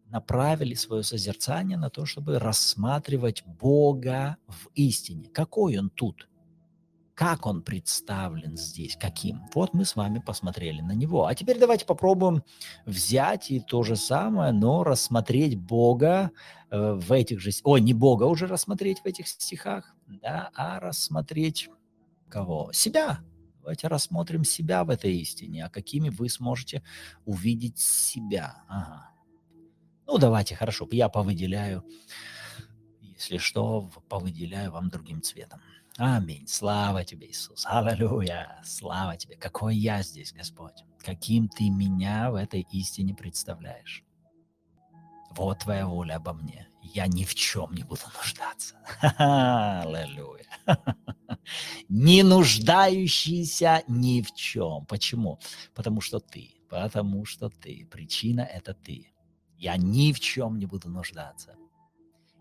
направили 0.07 0.75
свое 0.75 1.05
созерцание 1.05 1.79
на 1.79 1.89
то, 1.89 2.05
чтобы 2.05 2.41
рассматривать 2.41 3.45
Бога 3.47 4.39
в 4.49 4.71
истине. 4.75 5.29
Какой 5.29 5.79
Он 5.79 5.89
тут? 5.89 6.29
Как 7.15 7.47
Он 7.47 7.63
представлен 7.63 8.57
здесь? 8.57 8.97
Каким? 8.97 9.43
Вот 9.55 9.73
мы 9.73 9.85
с 9.85 9.95
вами 9.95 10.19
посмотрели 10.19 10.81
на 10.81 10.93
Него. 10.93 11.27
А 11.27 11.35
теперь 11.35 11.59
давайте 11.59 11.87
попробуем 11.87 12.43
взять 12.87 13.51
и 13.51 13.61
то 13.61 13.83
же 13.83 13.97
самое, 13.97 14.53
но 14.53 14.83
рассмотреть 14.83 15.57
Бога 15.57 16.33
Э, 16.75 16.95
в 16.95 17.13
этих 17.13 17.41
же... 17.41 17.51
Ой, 17.63 17.81
не 17.81 17.95
Бога 17.95 18.25
уже 18.25 18.49
рассмотреть 18.49 18.99
в 19.01 19.07
этих 19.07 19.29
стихах, 19.29 19.95
да, 20.07 20.51
а 20.55 20.81
рассмотреть 20.81 21.71
кого? 22.29 22.73
Себя. 22.73 23.21
Давайте 23.61 23.87
рассмотрим 23.87 24.43
себя 24.43 24.83
в 24.83 24.91
этой 24.91 25.15
истине, 25.19 25.65
а 25.65 25.71
какими 25.71 26.09
вы 26.09 26.29
сможете 26.29 26.83
увидеть 27.25 27.79
себя. 27.79 28.65
Ага. 28.69 29.11
Ну, 30.07 30.19
давайте, 30.19 30.57
хорошо, 30.57 30.89
я 30.91 31.09
повыделяю, 31.09 31.85
если 33.01 33.39
что, 33.39 33.89
повыделяю 34.09 34.73
вам 34.73 34.91
другим 34.91 35.23
цветом. 35.23 35.61
Аминь. 35.97 36.47
Слава 36.49 37.05
тебе, 37.05 37.29
Иисус. 37.29 37.65
Аллилуйя. 37.67 38.61
Слава 38.65 39.17
тебе. 39.17 39.37
Какой 39.37 39.77
я 39.77 40.03
здесь, 40.03 40.33
Господь. 40.33 40.83
Каким 40.99 41.49
ты 41.49 41.71
меня 41.71 42.33
в 42.33 42.35
этой 42.35 42.67
истине 42.73 43.15
представляешь. 43.15 44.03
Вот 45.31 45.61
твоя 45.61 45.87
воля 45.87 46.17
обо 46.17 46.33
мне. 46.33 46.69
Я 46.83 47.07
ни 47.07 47.25
в 47.25 47.35
чем 47.35 47.73
не 47.75 47.85
буду 47.85 48.03
нуждаться. 48.19 48.75
Аллилуйя. 49.19 50.45
Не 51.89 52.23
нуждающийся 52.23 53.83
ни 53.87 54.23
в 54.23 54.35
чем. 54.35 54.87
Почему? 54.87 55.39
Потому 55.75 56.01
что 56.01 56.19
ты. 56.19 56.55
Потому 56.69 57.25
что 57.25 57.51
ты. 57.51 57.87
Причина– 57.91 58.41
это 58.53 58.75
ты. 58.75 59.13
Я 59.57 59.77
ни 59.77 60.13
в 60.13 60.21
чем 60.21 60.59
не 60.59 60.67
буду 60.67 60.89
нуждаться. 60.89 61.57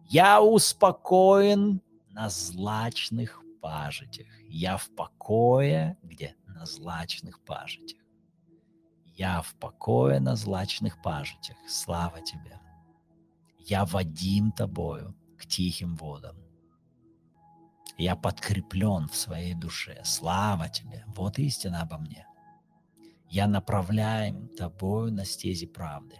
Я 0.09 0.41
успокоен 0.41 1.81
на 2.13 2.29
злачных 2.29 3.41
пажитях. 3.61 4.27
Я 4.47 4.77
в 4.77 4.89
покое, 4.95 5.97
где? 6.03 6.35
На 6.47 6.65
злачных 6.65 7.43
пажитях. 7.43 7.99
Я 9.05 9.41
в 9.41 9.53
покое 9.55 10.19
на 10.19 10.35
злачных 10.35 11.01
пажитях. 11.01 11.57
Слава 11.67 12.21
тебе 12.21 12.59
я 13.65 13.85
водим 13.85 14.51
тобою 14.51 15.15
к 15.37 15.45
тихим 15.45 15.95
водам. 15.95 16.35
Я 17.97 18.15
подкреплен 18.15 19.07
в 19.07 19.15
своей 19.15 19.53
душе. 19.53 20.01
Слава 20.03 20.67
тебе. 20.69 21.05
Вот 21.07 21.39
истина 21.39 21.81
обо 21.81 21.97
мне. 21.97 22.27
Я 23.29 23.47
направляем 23.47 24.49
тобою 24.49 25.11
на 25.11 25.25
стези 25.25 25.65
правды. 25.65 26.17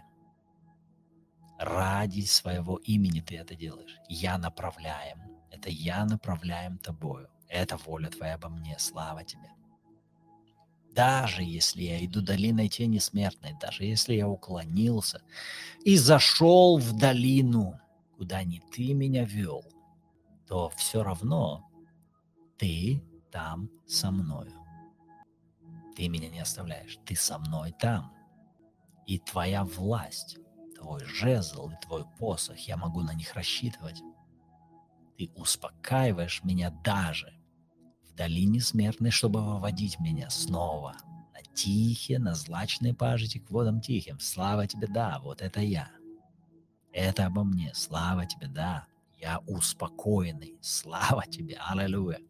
Ради 1.58 2.22
своего 2.22 2.76
имени 2.76 3.20
ты 3.20 3.36
это 3.36 3.54
делаешь. 3.54 3.98
Я 4.08 4.38
направляем. 4.38 5.33
Это 5.54 5.70
я 5.70 6.04
направляем 6.04 6.78
тобою. 6.78 7.28
Это 7.48 7.76
воля 7.76 8.10
твоя 8.10 8.34
обо 8.34 8.48
мне. 8.48 8.76
Слава 8.78 9.24
тебе. 9.24 9.50
Даже 10.92 11.42
если 11.42 11.82
я 11.82 12.04
иду 12.04 12.22
долиной 12.22 12.68
тени 12.68 12.98
смертной, 12.98 13.54
даже 13.60 13.84
если 13.84 14.14
я 14.14 14.28
уклонился 14.28 15.22
и 15.84 15.96
зашел 15.96 16.78
в 16.78 16.96
долину, 16.96 17.80
куда 18.16 18.42
не 18.42 18.60
ты 18.72 18.94
меня 18.94 19.24
вел, 19.24 19.64
то 20.46 20.70
все 20.70 21.02
равно 21.02 21.68
ты 22.58 23.02
там 23.30 23.70
со 23.86 24.10
мною. 24.10 24.52
Ты 25.96 26.08
меня 26.08 26.28
не 26.30 26.40
оставляешь, 26.40 26.98
ты 27.04 27.14
со 27.14 27.38
мной 27.38 27.72
там. 27.78 28.12
И 29.06 29.18
твоя 29.18 29.64
власть, 29.64 30.38
твой 30.76 31.04
жезл 31.04 31.70
и 31.70 31.80
твой 31.84 32.04
посох, 32.18 32.58
я 32.58 32.76
могу 32.76 33.02
на 33.02 33.14
них 33.14 33.34
рассчитывать. 33.34 34.00
Ты 35.16 35.30
успокаиваешь 35.34 36.42
меня 36.44 36.70
даже 36.70 37.34
долине 38.16 38.60
смертной, 38.60 39.10
чтобы 39.10 39.42
выводить 39.42 39.98
меня 40.00 40.30
снова 40.30 40.94
на 41.32 41.42
тихие, 41.54 42.18
на 42.18 42.34
злачные 42.34 42.94
пажити 42.94 43.38
к 43.38 43.50
водам 43.50 43.80
тихим. 43.80 44.18
Слава 44.20 44.66
тебе, 44.66 44.86
да, 44.86 45.20
вот 45.22 45.42
это 45.42 45.60
я. 45.60 45.90
Это 46.92 47.26
обо 47.26 47.44
мне. 47.44 47.72
Слава 47.74 48.26
тебе, 48.26 48.46
да. 48.46 48.86
Я 49.18 49.40
успокоенный. 49.46 50.56
Слава 50.60 51.24
тебе. 51.26 51.58
Аллилуйя. 51.58 52.20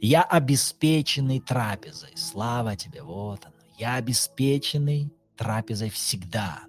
Я 0.00 0.22
обеспеченный 0.22 1.40
трапезой. 1.40 2.12
Слава 2.16 2.76
тебе. 2.76 3.02
Вот 3.02 3.44
оно. 3.44 3.54
Я 3.78 3.96
обеспеченный 3.96 5.12
трапезой 5.36 5.90
всегда. 5.90 6.60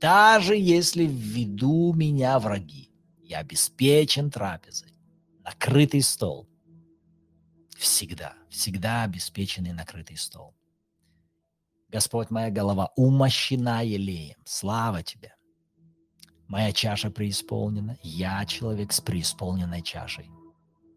Даже 0.00 0.56
если 0.56 1.04
введу 1.04 1.92
меня 1.92 2.38
враги, 2.38 2.85
я 3.26 3.38
обеспечен 3.38 4.30
трапезой. 4.30 4.92
Накрытый 5.44 6.02
стол. 6.02 6.48
Всегда, 7.76 8.34
всегда 8.48 9.02
обеспеченный 9.02 9.72
накрытый 9.72 10.16
стол. 10.16 10.54
Господь, 11.88 12.30
моя 12.30 12.50
голова 12.50 12.92
умощена 12.96 13.84
елеем. 13.84 14.38
Слава 14.44 15.02
Тебе. 15.02 15.34
Моя 16.46 16.72
чаша 16.72 17.10
преисполнена. 17.10 17.98
Я 18.02 18.44
человек 18.46 18.92
с 18.92 19.00
преисполненной 19.00 19.82
чашей. 19.82 20.30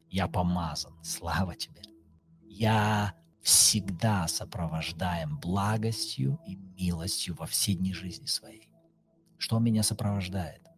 Я 0.10 0.28
помазан. 0.28 0.94
Слава 1.04 1.56
Тебе. 1.56 1.82
Я 2.44 3.16
всегда 3.42 4.28
сопровождаем 4.28 5.40
благостью 5.40 6.40
и 6.46 6.56
милостью 6.56 7.36
во 7.36 7.46
все 7.48 7.74
дни 7.74 7.94
жизни 7.94 8.28
своей. 8.28 8.70
Что 9.38 9.60
меня 9.60 9.82
сопровождает? 9.82 10.69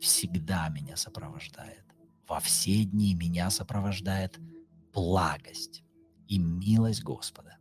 Всегда 0.00 0.68
меня 0.68 0.96
сопровождает. 0.96 1.84
Во 2.26 2.40
все 2.40 2.84
дни 2.84 3.14
меня 3.14 3.50
сопровождает– 3.50 4.38
благость 4.92 5.82
и 6.26 6.38
милость 6.38 7.02
Господа, 7.02 7.56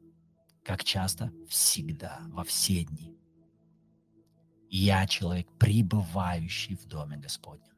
как 0.64 0.84
часто 0.84 1.32
всегда, 1.48 2.22
во 2.30 2.44
все 2.44 2.84
дни. 2.84 3.16
Я 4.70 5.08
человек, 5.08 5.48
пребывающий 5.60 6.76
в 6.76 6.86
Доме 6.86 7.18
Господнем. 7.18 7.76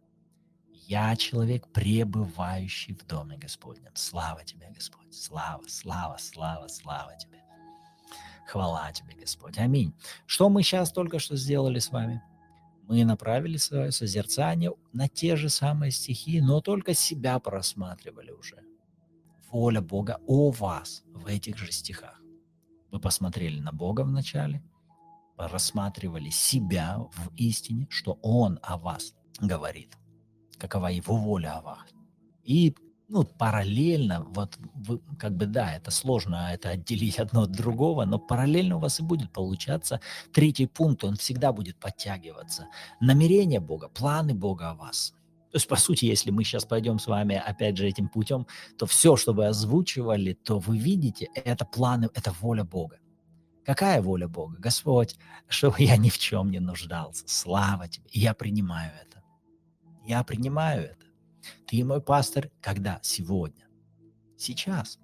Я 0.71 1.15
человек, 1.15 1.67
пребывающий 1.71 2.95
в 2.95 3.05
Доме 3.05 3.37
Господнем. 3.37 3.91
Слава 3.93 4.43
Тебе, 4.43 4.71
Господь. 4.73 5.13
Слава, 5.13 5.61
слава, 5.67 6.17
слава, 6.17 6.67
слава 6.67 7.15
Тебе. 7.17 7.43
Хвала 8.47 8.91
Тебе, 8.91 9.13
Господь. 9.13 9.59
Аминь. 9.59 9.93
Что 10.25 10.49
мы 10.49 10.63
сейчас 10.63 10.91
только 10.91 11.19
что 11.19 11.35
сделали 11.35 11.77
с 11.77 11.91
вами? 11.91 12.23
Мы 12.89 13.05
направили 13.05 13.57
свое 13.57 13.91
созерцание 13.91 14.73
на 14.93 15.07
те 15.07 15.35
же 15.35 15.49
самые 15.49 15.91
стихи, 15.91 16.41
но 16.41 16.59
только 16.59 16.95
себя 16.95 17.37
просматривали 17.37 18.31
уже 18.31 18.63
воля 19.51 19.79
Бога 19.79 20.19
о 20.25 20.49
вас 20.49 21.03
в 21.13 21.27
этих 21.27 21.55
же 21.55 21.71
стихах. 21.71 22.19
Вы 22.89 22.99
посмотрели 22.99 23.59
на 23.59 23.71
Бога 23.71 24.01
в 24.01 24.11
начале, 24.11 24.63
рассматривали 25.37 26.31
себя 26.31 26.97
в 26.97 27.31
истине, 27.35 27.85
что 27.91 28.17
Он 28.23 28.57
о 28.63 28.79
вас 28.79 29.13
говорит, 29.39 29.95
какова 30.57 30.87
Его 30.87 31.15
воля 31.15 31.59
о 31.59 31.61
вас. 31.61 31.93
И 32.43 32.75
ну, 33.09 33.23
параллельно, 33.23 34.23
вот 34.29 34.57
вы, 34.75 34.99
как 35.17 35.35
бы 35.35 35.45
да, 35.45 35.75
это 35.75 35.91
сложно 35.91 36.49
это 36.53 36.69
отделить 36.69 37.19
одно 37.19 37.43
от 37.43 37.51
другого, 37.51 38.05
но 38.05 38.19
параллельно 38.19 38.77
у 38.77 38.79
вас 38.79 38.99
и 38.99 39.03
будет 39.03 39.31
получаться 39.33 39.99
третий 40.31 40.67
пункт, 40.67 41.03
он 41.03 41.15
всегда 41.15 41.51
будет 41.51 41.77
подтягиваться. 41.77 42.67
Намерение 43.01 43.59
Бога, 43.59 43.89
планы 43.89 44.33
Бога 44.33 44.69
о 44.69 44.75
вас– 44.75 45.13
То 45.51 45.55
есть, 45.55 45.67
по 45.67 45.77
сути, 45.77 46.05
если 46.05 46.29
мы 46.31 46.43
сейчас 46.43 46.65
пойдем 46.65 46.99
с 46.99 47.07
вами, 47.07 47.35
опять 47.35 47.75
же, 47.75 47.87
этим 47.87 48.07
путем, 48.07 48.45
то 48.77 48.85
все, 48.85 49.15
что 49.15 49.33
вы 49.33 49.47
озвучивали, 49.47 50.33
то 50.33 50.59
вы 50.59 50.77
видите, 50.77 51.27
это 51.33 51.65
планы, 51.65 52.09
это 52.13 52.31
воля 52.39 52.63
Бога. 52.63 52.99
Какая 53.65 54.01
воля 54.01 54.27
Бога? 54.27 54.57
Господь, 54.59 55.15
чтобы 55.47 55.77
я 55.79 55.97
ни 55.97 56.09
в 56.09 56.19
чем 56.19 56.51
не 56.51 56.59
нуждался. 56.59 57.23
Слава 57.27 57.87
Тебе. 57.87 58.05
я 58.11 58.33
принимаю 58.33 58.91
это. 59.01 59.23
Я 60.05 60.23
принимаю 60.23 60.83
это. 60.83 61.08
Ты 61.67 61.83
мой 61.83 62.01
пастор. 62.01 62.49
Когда? 62.61 62.99
Сегодня. 63.01 63.67
Сейчас. 64.37 64.99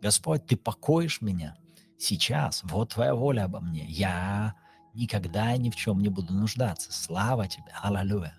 Господь, 0.00 0.46
Ты 0.46 0.56
покоишь 0.56 1.20
меня. 1.20 1.56
Сейчас. 1.98 2.62
Вот 2.64 2.94
Твоя 2.94 3.14
воля 3.14 3.44
обо 3.44 3.60
мне. 3.60 3.86
Я 3.86 4.54
никогда 4.94 5.56
ни 5.56 5.70
в 5.70 5.76
чем 5.76 6.00
не 6.00 6.08
буду 6.08 6.32
нуждаться. 6.32 6.92
Слава 6.92 7.48
Тебе. 7.48 7.72
Аллилуйя 7.82 8.38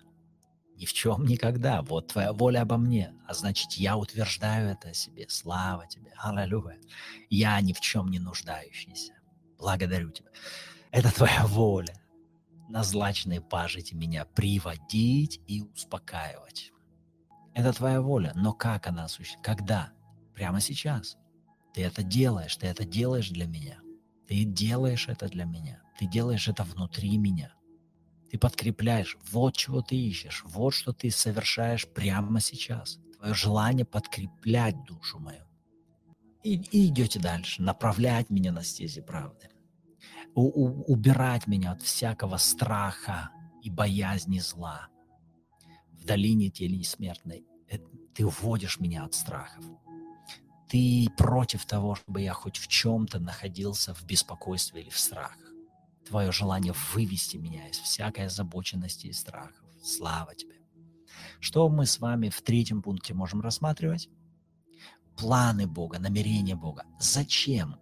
ни 0.80 0.86
в 0.86 0.94
чем 0.94 1.26
никогда. 1.26 1.82
Вот 1.82 2.08
твоя 2.08 2.32
воля 2.32 2.62
обо 2.62 2.78
мне. 2.78 3.12
А 3.26 3.34
значит, 3.34 3.72
я 3.72 3.98
утверждаю 3.98 4.70
это 4.70 4.88
о 4.88 4.94
себе. 4.94 5.26
Слава 5.28 5.86
тебе. 5.86 6.10
Аллилуйя. 6.16 6.78
Я 7.28 7.60
ни 7.60 7.74
в 7.74 7.80
чем 7.80 8.08
не 8.08 8.18
нуждающийся. 8.18 9.12
Благодарю 9.58 10.10
тебя. 10.10 10.30
Это 10.90 11.14
твоя 11.14 11.46
воля. 11.46 11.94
На 12.70 12.82
злачные 12.82 13.42
пажити 13.42 13.94
меня 13.94 14.24
приводить 14.24 15.40
и 15.46 15.62
успокаивать. 15.62 16.72
Это 17.54 17.72
твоя 17.72 18.00
воля. 18.00 18.32
Но 18.34 18.52
как 18.52 18.86
она 18.86 19.04
осуществляется? 19.04 19.42
Когда? 19.42 19.92
Прямо 20.34 20.60
сейчас. 20.60 21.16
Ты 21.74 21.82
это 21.82 22.02
делаешь. 22.02 22.56
Ты 22.56 22.66
это 22.66 22.84
делаешь 22.84 23.30
для 23.30 23.46
меня. 23.46 23.80
Ты 24.26 24.44
делаешь 24.44 25.08
это 25.08 25.28
для 25.28 25.44
меня. 25.44 25.82
Ты 25.98 26.06
делаешь 26.06 26.48
это 26.48 26.62
внутри 26.62 27.18
меня. 27.18 27.52
Ты 28.30 28.38
подкрепляешь. 28.38 29.18
Вот 29.30 29.56
чего 29.56 29.82
ты 29.82 29.96
ищешь. 29.96 30.42
Вот 30.46 30.74
что 30.74 30.92
ты 30.92 31.10
совершаешь 31.10 31.88
прямо 31.88 32.40
сейчас. 32.40 32.98
Твое 33.18 33.34
желание 33.34 33.84
подкреплять 33.84 34.84
душу 34.84 35.18
мою. 35.18 35.44
И, 36.44 36.54
и 36.54 36.86
идете 36.86 37.18
дальше. 37.18 37.62
Направлять 37.62 38.30
меня 38.30 38.52
на 38.52 38.62
стези 38.62 39.00
правды. 39.00 39.48
У, 40.34 40.42
у, 40.42 40.84
убирать 40.84 41.46
меня 41.46 41.72
от 41.72 41.82
всякого 41.82 42.36
страха 42.36 43.30
и 43.62 43.68
боязни 43.68 44.38
зла. 44.38 44.88
Долине 46.10 46.50
тени 46.50 46.82
смертной 46.82 47.46
э, 47.68 47.78
ты 48.14 48.26
уводишь 48.26 48.80
меня 48.80 49.04
от 49.04 49.14
страхов. 49.14 49.64
Ты 50.68 51.08
против 51.16 51.66
того, 51.66 51.94
чтобы 51.94 52.20
я 52.20 52.32
хоть 52.32 52.56
в 52.56 52.66
чем-то 52.66 53.20
находился 53.20 53.94
в 53.94 54.04
беспокойстве 54.04 54.82
или 54.82 54.90
в 54.90 54.98
страхах 54.98 55.50
твое 56.04 56.32
желание 56.32 56.74
вывести 56.92 57.36
меня 57.36 57.68
из 57.68 57.78
всякой 57.78 58.26
озабоченности 58.26 59.06
и 59.06 59.12
страхов. 59.12 59.64
Слава 59.84 60.34
тебе. 60.34 60.56
Что 61.38 61.68
мы 61.68 61.86
с 61.86 62.00
вами 62.00 62.28
в 62.28 62.42
третьем 62.42 62.82
пункте 62.82 63.14
можем 63.14 63.40
рассматривать? 63.40 64.08
Планы 65.16 65.68
Бога, 65.68 66.00
намерения 66.00 66.56
Бога. 66.56 66.86
Зачем? 66.98 67.76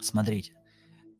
Смотрите, 0.00 0.54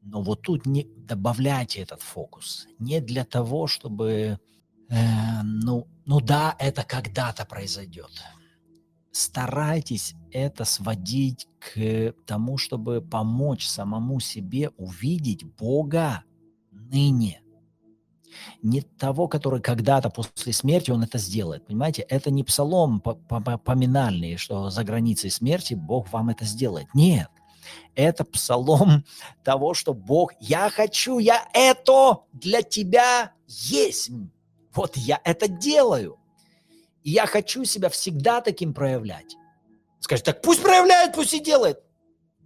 но 0.00 0.22
вот 0.22 0.40
тут 0.40 0.64
не 0.64 0.84
добавляйте 0.96 1.80
этот 1.80 2.00
фокус. 2.00 2.66
Не 2.78 3.02
для 3.02 3.26
того, 3.26 3.66
чтобы, 3.66 4.40
э, 4.94 5.42
ну, 5.42 5.86
ну 6.06 6.20
да, 6.20 6.56
это 6.58 6.84
когда-то 6.84 7.44
произойдет 7.44 8.10
старайтесь 9.14 10.14
это 10.32 10.64
сводить 10.64 11.46
к 11.60 12.12
тому, 12.26 12.58
чтобы 12.58 13.00
помочь 13.00 13.66
самому 13.66 14.18
себе 14.20 14.70
увидеть 14.76 15.44
Бога 15.44 16.24
ныне. 16.72 17.40
Не 18.62 18.80
того, 18.80 19.28
который 19.28 19.60
когда-то 19.60 20.10
после 20.10 20.52
смерти 20.52 20.90
он 20.90 21.04
это 21.04 21.18
сделает. 21.18 21.64
Понимаете, 21.64 22.02
это 22.02 22.32
не 22.32 22.42
псалом 22.42 23.00
поминальный, 23.00 24.36
что 24.36 24.70
за 24.70 24.82
границей 24.82 25.30
смерти 25.30 25.74
Бог 25.74 26.12
вам 26.12 26.30
это 26.30 26.44
сделает. 26.44 26.88
Нет. 26.94 27.28
Это 27.94 28.24
псалом 28.24 29.04
того, 29.44 29.74
что 29.74 29.94
Бог, 29.94 30.32
я 30.40 30.68
хочу, 30.70 31.20
я 31.20 31.48
это 31.54 32.24
для 32.32 32.62
тебя 32.62 33.32
есть. 33.46 34.10
Вот 34.74 34.96
я 34.96 35.20
это 35.24 35.48
делаю. 35.48 36.18
И 37.02 37.10
я 37.10 37.26
хочу 37.26 37.64
себя 37.64 37.88
всегда 37.88 38.40
таким 38.40 38.74
проявлять. 38.74 39.36
Скажет, 40.00 40.24
так 40.24 40.42
пусть 40.42 40.62
проявляет, 40.62 41.14
пусть 41.14 41.34
и 41.34 41.40
делает. 41.40 41.78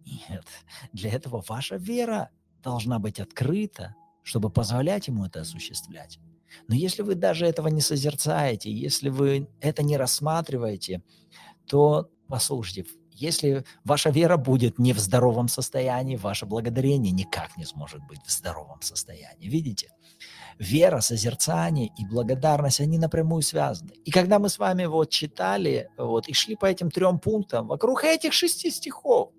Нет, 0.04 0.44
для 0.92 1.10
этого 1.10 1.44
ваша 1.48 1.76
вера 1.76 2.30
должна 2.62 2.98
быть 2.98 3.20
открыта, 3.20 3.94
чтобы 4.22 4.50
позволять 4.50 5.08
ему 5.08 5.24
это 5.24 5.40
осуществлять. 5.40 6.18
Но 6.66 6.74
если 6.74 7.02
вы 7.02 7.14
даже 7.14 7.46
этого 7.46 7.68
не 7.68 7.80
созерцаете, 7.80 8.70
если 8.70 9.10
вы 9.10 9.48
это 9.60 9.82
не 9.82 9.96
рассматриваете, 9.96 11.02
то 11.66 12.10
послушайте, 12.26 12.86
если 13.12 13.64
ваша 13.84 14.10
вера 14.10 14.36
будет 14.36 14.78
не 14.78 14.92
в 14.92 14.98
здоровом 14.98 15.48
состоянии, 15.48 16.16
ваше 16.16 16.46
благодарение 16.46 17.12
никак 17.12 17.56
не 17.56 17.64
сможет 17.64 18.00
быть 18.06 18.20
в 18.24 18.30
здоровом 18.30 18.80
состоянии. 18.80 19.48
Видите? 19.48 19.90
Вера, 20.58 21.00
созерцание 21.00 21.90
и 21.96 22.04
благодарность, 22.04 22.80
они 22.80 22.98
напрямую 22.98 23.42
связаны. 23.42 23.92
И 24.04 24.10
когда 24.10 24.38
мы 24.38 24.48
с 24.48 24.58
вами 24.58 24.86
вот 24.86 25.10
читали 25.10 25.90
вот, 25.96 26.28
и 26.28 26.32
шли 26.32 26.56
по 26.56 26.66
этим 26.66 26.90
трем 26.90 27.18
пунктам, 27.18 27.68
вокруг 27.68 28.04
этих 28.04 28.32
шести 28.32 28.70
стихов, 28.70 29.30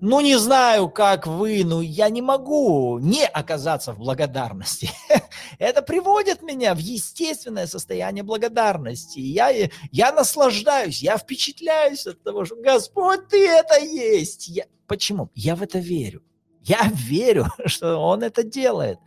ну, 0.00 0.20
не 0.20 0.36
знаю, 0.36 0.88
как 0.88 1.28
вы, 1.28 1.62
но 1.64 1.80
я 1.80 2.08
не 2.08 2.22
могу 2.22 2.98
не 2.98 3.24
оказаться 3.24 3.92
в 3.92 3.98
благодарности. 3.98 4.90
Это 5.58 5.80
приводит 5.80 6.42
меня 6.42 6.74
в 6.74 6.78
естественное 6.78 7.68
состояние 7.68 8.24
благодарности. 8.24 9.20
Я, 9.20 9.50
я 9.92 10.12
наслаждаюсь, 10.12 11.02
я 11.02 11.16
впечатляюсь 11.18 12.06
от 12.06 12.22
того, 12.24 12.44
что 12.44 12.56
Господь, 12.56 13.28
Ты 13.28 13.48
это 13.48 13.78
есть. 13.78 14.48
Я... 14.48 14.64
Почему? 14.88 15.30
Я 15.34 15.54
в 15.54 15.62
это 15.62 15.78
верю. 15.78 16.22
Я 16.62 16.90
верю, 16.92 17.46
что 17.66 17.96
Он 17.98 18.24
это 18.24 18.42
делает. 18.42 18.98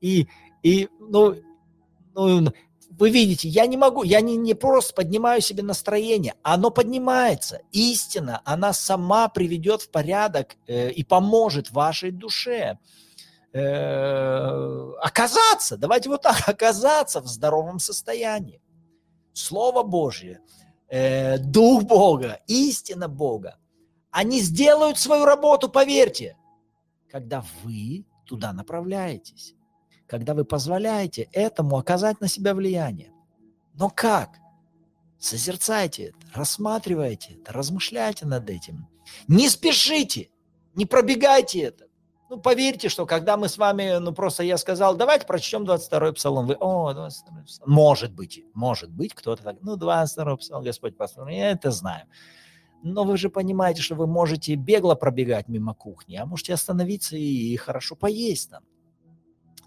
И 0.00 0.28
и, 0.62 0.88
ну, 0.98 1.36
ну, 2.14 2.52
вы 2.98 3.10
видите, 3.10 3.48
я 3.48 3.66
не 3.66 3.76
могу, 3.76 4.02
я 4.02 4.20
не, 4.20 4.36
не 4.36 4.54
просто 4.54 4.92
поднимаю 4.92 5.40
себе 5.40 5.62
настроение, 5.62 6.34
оно 6.42 6.70
поднимается. 6.70 7.60
Истина, 7.70 8.42
она 8.44 8.72
сама 8.72 9.28
приведет 9.28 9.82
в 9.82 9.90
порядок 9.90 10.56
э, 10.66 10.90
и 10.90 11.04
поможет 11.04 11.70
вашей 11.70 12.10
душе 12.10 12.78
э, 13.52 14.92
оказаться, 15.00 15.76
давайте 15.76 16.08
вот 16.08 16.22
так, 16.22 16.36
оказаться 16.48 17.20
в 17.20 17.28
здоровом 17.28 17.78
состоянии. 17.78 18.60
Слово 19.32 19.84
Божье, 19.84 20.40
э, 20.88 21.38
Дух 21.38 21.84
Бога, 21.84 22.40
истина 22.48 23.08
Бога, 23.08 23.58
они 24.10 24.40
сделают 24.40 24.98
свою 24.98 25.24
работу, 25.24 25.68
поверьте, 25.68 26.36
когда 27.08 27.44
вы 27.62 28.04
туда 28.26 28.52
направляетесь 28.52 29.54
когда 30.08 30.34
вы 30.34 30.44
позволяете 30.44 31.28
этому 31.32 31.76
оказать 31.76 32.20
на 32.20 32.28
себя 32.28 32.54
влияние. 32.54 33.12
Но 33.74 33.90
как? 33.90 34.30
Созерцайте 35.18 36.04
это, 36.04 36.18
рассматривайте 36.34 37.34
это, 37.34 37.52
размышляйте 37.52 38.26
над 38.26 38.48
этим. 38.48 38.88
Не 39.28 39.48
спешите, 39.48 40.30
не 40.74 40.86
пробегайте 40.86 41.60
это. 41.60 41.84
Ну, 42.30 42.38
поверьте, 42.38 42.88
что 42.88 43.06
когда 43.06 43.36
мы 43.36 43.48
с 43.48 43.56
вами, 43.56 43.98
ну, 43.98 44.12
просто 44.12 44.42
я 44.42 44.58
сказал, 44.58 44.96
давайте 44.96 45.26
прочтем 45.26 45.64
22-й 45.64 46.12
псалом. 46.12 46.46
Вы, 46.46 46.56
о, 46.60 46.92
22-й 46.92 47.44
псалом. 47.44 47.72
Может 47.72 48.12
быть, 48.12 48.44
может 48.54 48.90
быть, 48.90 49.14
кто-то 49.14 49.42
так, 49.42 49.56
ну, 49.62 49.76
22-й 49.76 50.36
псалом, 50.36 50.62
Господь 50.62 50.96
послал. 50.96 51.28
Я 51.28 51.50
это 51.50 51.70
знаю. 51.70 52.06
Но 52.82 53.04
вы 53.04 53.16
же 53.16 53.28
понимаете, 53.28 53.82
что 53.82 53.94
вы 53.94 54.06
можете 54.06 54.54
бегло 54.54 54.94
пробегать 54.94 55.48
мимо 55.48 55.74
кухни, 55.74 56.16
а 56.16 56.26
можете 56.26 56.54
остановиться 56.54 57.16
и 57.16 57.56
хорошо 57.56 57.96
поесть 57.96 58.50
там. 58.50 58.62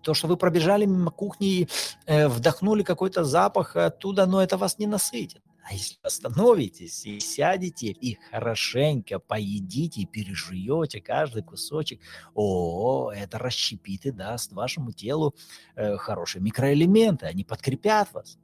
То, 0.02 0.14
что 0.14 0.28
вы 0.28 0.38
пробежали 0.38 0.86
мимо 0.86 1.12
кухни 1.12 1.48
и 1.48 1.68
э, 2.06 2.28
вдохнули 2.28 2.84
какой-то 2.84 3.24
запах 3.24 3.76
оттуда, 3.76 4.26
но 4.26 4.42
это 4.42 4.58
вас 4.58 4.80
не 4.80 4.88
насытит. 4.88 5.42
А 5.64 5.74
если 5.74 5.98
остановитесь 6.02 7.06
и 7.06 7.20
сядете 7.20 7.88
и 7.88 8.18
хорошенько 8.32 9.20
поедите 9.20 10.02
и 10.02 10.06
пережуете 10.06 11.02
каждый 11.02 11.44
кусочек, 11.44 12.02
о, 12.34 13.12
это 13.12 13.38
расщепит 13.38 14.06
и 14.06 14.12
даст 14.12 14.54
вашему 14.54 14.92
телу 14.92 15.36
э, 15.76 15.98
хорошие 15.98 16.42
микроэлементы, 16.42 17.28
они 17.28 17.44
подкрепят 17.44 18.12
вас. 18.14 18.40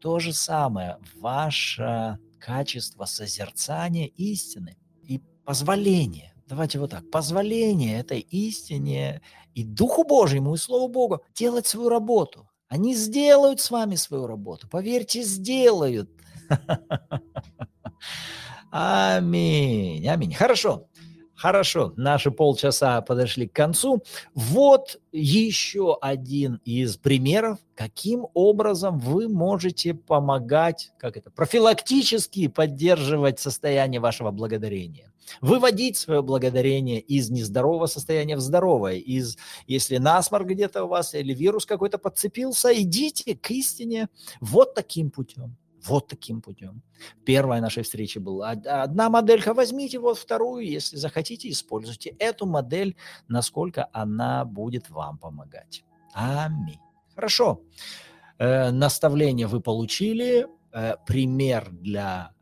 То 0.00 0.20
же 0.20 0.32
самое, 0.32 0.98
ваше 1.16 2.18
качество 2.38 3.06
созерцания 3.06 4.06
истины 4.06 4.76
и 5.02 5.20
позволения 5.44 6.35
давайте 6.46 6.78
вот 6.78 6.90
так, 6.90 7.10
позволение 7.10 8.00
этой 8.00 8.20
истине 8.20 9.20
и 9.54 9.64
Духу 9.64 10.04
Божьему, 10.04 10.54
и 10.54 10.58
Слову 10.58 10.88
Богу 10.88 11.22
делать 11.34 11.66
свою 11.66 11.88
работу. 11.88 12.48
Они 12.68 12.94
сделают 12.94 13.60
с 13.60 13.70
вами 13.70 13.94
свою 13.94 14.26
работу. 14.26 14.68
Поверьте, 14.68 15.22
сделают. 15.22 16.10
Аминь. 18.70 20.06
Аминь. 20.08 20.34
Хорошо. 20.34 20.88
Хорошо, 21.36 21.92
наши 21.96 22.30
полчаса 22.30 23.02
подошли 23.02 23.46
к 23.46 23.52
концу. 23.52 24.02
Вот 24.34 24.98
еще 25.12 25.98
один 26.00 26.62
из 26.64 26.96
примеров, 26.96 27.58
каким 27.74 28.26
образом 28.32 28.98
вы 28.98 29.28
можете 29.28 29.92
помогать, 29.92 30.92
как 30.98 31.18
это, 31.18 31.30
профилактически 31.30 32.48
поддерживать 32.48 33.38
состояние 33.38 34.00
вашего 34.00 34.30
благодарения. 34.30 35.12
Выводить 35.42 35.98
свое 35.98 36.22
благодарение 36.22 37.00
из 37.00 37.28
нездорового 37.28 37.86
состояния 37.86 38.36
в 38.36 38.40
здоровое. 38.40 38.94
Из, 38.94 39.36
если 39.66 39.98
насморк 39.98 40.46
где-то 40.46 40.84
у 40.84 40.88
вас 40.88 41.14
или 41.14 41.34
вирус 41.34 41.66
какой-то 41.66 41.98
подцепился, 41.98 42.72
идите 42.72 43.36
к 43.36 43.50
истине 43.50 44.08
вот 44.40 44.74
таким 44.74 45.10
путем. 45.10 45.56
Вот 45.86 46.08
таким 46.08 46.40
путем. 46.40 46.82
Первая 47.24 47.60
нашей 47.60 47.82
встречи 47.82 48.18
была 48.18 48.50
одна 48.50 49.08
моделька, 49.10 49.54
возьмите 49.54 49.98
вот 49.98 50.18
вторую, 50.18 50.66
если 50.66 50.96
захотите, 50.96 51.48
используйте 51.50 52.10
эту 52.18 52.46
модель, 52.46 52.96
насколько 53.28 53.88
она 53.92 54.44
будет 54.44 54.90
вам 54.90 55.18
помогать. 55.18 55.84
Аминь. 56.12 56.80
Хорошо. 57.14 57.60
Э, 58.38 58.70
наставление 58.70 59.46
вы 59.46 59.60
получили, 59.60 60.46
э, 60.72 60.94
пример 61.06 61.70
для 61.70 62.32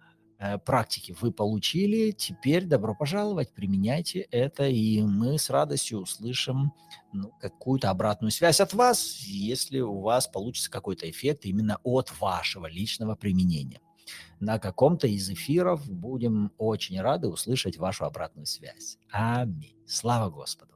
практики 0.65 1.17
вы 1.21 1.33
получили, 1.33 2.11
теперь 2.11 2.65
добро 2.65 2.95
пожаловать, 2.95 3.53
применяйте 3.53 4.21
это, 4.31 4.67
и 4.67 5.03
мы 5.03 5.39
с 5.39 5.51
радостью 5.51 6.01
услышим 6.01 6.73
ну, 7.13 7.33
какую-то 7.41 7.91
обратную 7.91 8.31
связь 8.31 8.61
от 8.61 8.75
вас, 8.75 9.21
если 9.21 9.81
у 9.81 10.01
вас 10.01 10.27
получится 10.27 10.71
какой-то 10.71 11.09
эффект 11.09 11.45
именно 11.45 11.79
от 11.83 12.13
вашего 12.21 12.67
личного 12.67 13.15
применения. 13.15 13.81
На 14.41 14.59
каком-то 14.59 15.07
из 15.07 15.31
эфиров 15.31 15.89
будем 15.91 16.53
очень 16.59 17.01
рады 17.01 17.29
услышать 17.29 17.79
вашу 17.79 18.05
обратную 18.05 18.47
связь. 18.47 18.99
Аминь. 19.11 19.77
Слава 19.87 20.31
Господу. 20.31 20.74